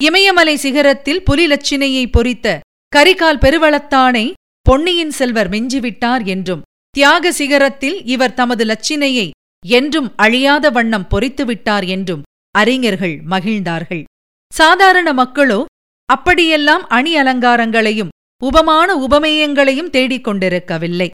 இமயமலை 0.00 0.54
சிகரத்தில் 0.62 1.24
புலிலட்சினையை 1.30 2.04
பொறித்த 2.10 2.46
கரிகால் 2.92 3.42
பெருவளத்தானை 3.44 4.26
பொன்னியின் 4.66 5.14
செல்வர் 5.18 5.50
மிஞ்சிவிட்டார் 5.50 6.24
என்றும் 6.26 6.64
தியாக 6.94 7.30
சிகரத்தில் 7.30 7.96
இவர் 8.04 8.34
தமது 8.34 8.64
லட்சினையை 8.64 9.26
என்றும் 9.64 10.08
அழியாத 10.16 10.70
வண்ணம் 10.70 11.08
பொறித்துவிட்டார் 11.10 11.86
என்றும் 11.86 12.22
அறிஞர்கள் 12.54 13.16
மகிழ்ந்தார்கள். 13.30 14.04
சாதாரண 14.52 15.08
மக்களோ 15.12 15.60
அப்படியெல்லாம் 16.08 16.84
அணி 16.88 17.12
அலங்காரங்களையும் 17.16 18.12
உபமான 18.42 18.88
உபமேயங்களையும் 19.06 19.90
தேடிக் 19.90 20.24
கொண்டிருக்கவில்லை 20.24 21.08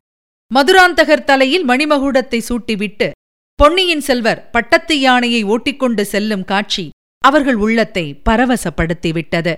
மதுராந்தகர் 0.51 1.25
தலையில் 1.25 1.69
மணிமகுடத்தை 1.69 2.41
சூட்டிவிட்டு 2.49 3.09
பொன்னியின் 3.63 4.01
செல்வர் 4.01 4.51
பட்டத்து 4.51 5.01
யானையை 5.01 5.43
ஓட்டிக்கொண்டு 5.43 6.05
செல்லும் 6.05 6.45
காட்சி 6.45 6.91
அவர்கள் 7.19 7.55
உள்ளத்தை 7.55 8.21
பரவசப்படுத்திவிட்டது. 8.29 9.55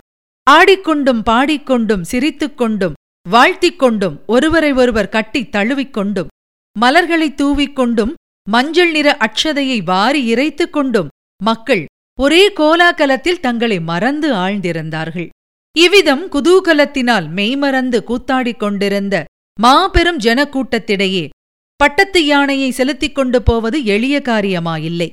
ஆடிக்கொண்டும் 0.51 1.23
பாடிக்கொண்டும் 1.31 2.01
சிரித்துக் 2.01 2.59
கொண்டும் 2.59 2.93
வாழ்த்திக் 3.29 3.79
கொண்டும் 3.79 4.23
ஒருவரை 4.27 4.73
ஒருவர் 4.73 5.09
கட்டித் 5.09 5.57
தழுவிக்கொண்டும் 5.57 6.27
மலர்களைத் 6.81 7.41
தூவிக்கொண்டும் 7.41 8.13
மஞ்சள் 8.49 8.91
நிற 8.91 9.17
அட்சதையை 9.21 9.85
வாரி 9.85 10.35
இறைத்துக் 10.35 10.73
கொண்டும் 10.73 11.09
மக்கள் 11.43 11.85
ஒரே 12.21 12.53
கோலாகலத்தில் 12.53 13.41
தங்களை 13.41 13.81
மறந்து 13.81 14.33
ஆழ்ந்திருந்தார்கள். 14.33 15.29
இவ்விதம் 15.79 16.31
குதூகலத்தினால் 16.31 17.29
மெய்மறந்து 17.29 18.05
கூத்தாடிக் 18.07 18.59
கொண்டிருந்த 18.59 19.25
மாபெரும் 19.61 20.19
ஜனக்கூட்டத்திடையே 20.19 21.29
பட்டத்து 21.77 22.21
யானையை 22.27 22.71
செலுத்திக் 22.71 23.15
கொண்டு 23.15 23.43
போவது 23.43 23.85
எளிய 23.85 24.17
காரியமாயில்லை. 24.25 25.09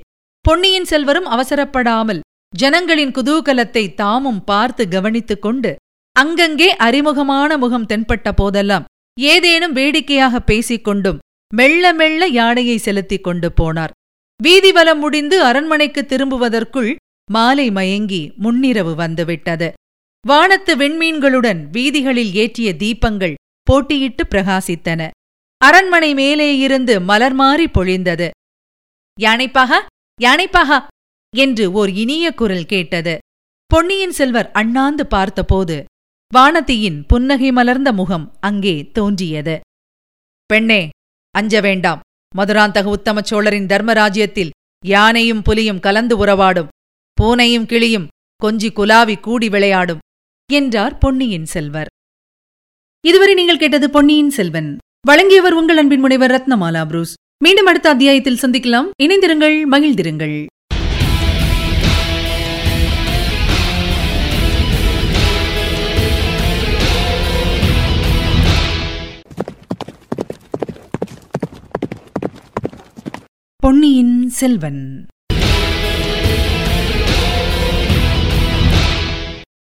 பொன்னியின் 0.45 0.85
செல்வரும் 0.85 1.27
அவசரப்படாமல் 1.27 2.19
ஜனங்களின் 2.53 3.11
குதூகலத்தை 3.11 3.93
தாமும் 3.93 4.43
பார்த்து 4.43 4.87
கவனித்துக் 4.87 5.41
கொண்டு 5.41 5.71
அங்கங்கே 6.15 6.69
அறிமுகமான 6.75 7.57
முகம் 7.57 7.85
தென்பட்ட 7.85 8.31
போதெல்லாம் 8.31 8.87
ஏதேனும் 9.19 9.73
வேடிக்கையாக 9.73 10.39
பேசிக் 10.39 10.83
கொண்டும் 10.83 11.19
மெல்ல 11.53 11.93
மெல்ல 11.93 12.27
யானையை 12.27 12.77
செலுத்திக் 12.77 13.23
கொண்டு 13.23 13.47
போனார். 13.61 13.93
வீதிவலம் 14.39 15.01
முடிந்து 15.03 15.37
அரண்மனைக்கு 15.43 16.01
திரும்புவதற்குள் 16.09 16.91
மாலை 17.31 17.71
மயங்கி 17.71 18.21
முன்னிரவு 18.43 18.93
வந்துவிட்டது. 18.95 19.69
வானத்து 20.27 20.75
வெண்மீன்களுடன் 20.75 21.61
வீதிகளில் 21.71 22.31
ஏற்றிய 22.33 22.69
தீபங்கள் 22.75 23.35
போட்டியிட்டு 23.67 24.23
பிரகாசித்தன. 24.29 25.09
அரண்மனை 25.61 26.11
மேலே 26.13 26.49
இருந்து 26.57 26.93
மலர் 27.09 27.33
மாறி 27.33 27.65
பொழிந்தது. 27.65 28.27
யானைப்பாகா 29.17 29.79
யானைப்பாகா 30.19 30.77
என்று 31.33 31.65
ஓர் 31.71 31.91
இனிய 32.03 32.25
குரல் 32.33 32.65
கேட்டது. 32.65 33.13
பொன்னியின் 33.71 34.15
செல்வர் 34.19 34.49
அண்ணாந்து 34.51 35.03
பார்த்தபோது 35.07 35.77
வானதியின் 36.31 36.99
புன்னகை 37.07 37.49
மலர்ந்த 37.51 37.89
முகம் 37.93 38.25
அங்கே 38.39 38.75
தோன்றியது. 38.91 39.55
பெண்ணே 40.49 40.81
அஞ்ச 41.35 41.61
வேண்டாம். 41.61 42.01
மதுராந்தக 42.35 42.87
உத்தம 42.97 43.21
சோழரின் 43.21 43.69
தர்மராஜ்யத்தில் 43.71 44.53
யானையும் 44.83 45.41
புலியும் 45.41 45.79
கலந்து 45.79 46.15
உறவாடும். 46.25 46.69
பூனையும் 47.17 47.65
கிளியும் 47.65 48.07
கொஞ்சி 48.41 48.69
குலாவி 48.77 49.15
கூடி 49.19 49.49
விளையாடும் 49.49 50.03
என்றார் 50.49 50.95
பொன்னியின் 50.97 51.45
செல்வர். 51.45 51.89
இதுவரை 53.05 53.33
நீங்கள் 53.33 53.61
கேட்டது 53.63 53.89
பொன்னியின் 53.89 54.33
செல்வன். 54.37 54.71
வழங்கியவர் 55.07 55.53
உங்கள் 55.53 55.77
அன்பின் 55.77 55.99
முனைவர் 55.99 56.31
ரத்னமாலா 56.31 56.85
புரூஸ். 56.85 57.13
மீண்டும் 57.43 57.65
அடுத்த 57.65 57.89
அத்தியாயத்தில் 57.89 58.37
சந்திக்கலாம். 58.41 58.89
இணைந்திருங்கள் 59.03 59.61
மகிழ்ந்திருங்கள். 59.71 60.45
பொன்னியின் 73.55 74.29
செல்வன். 74.29 75.05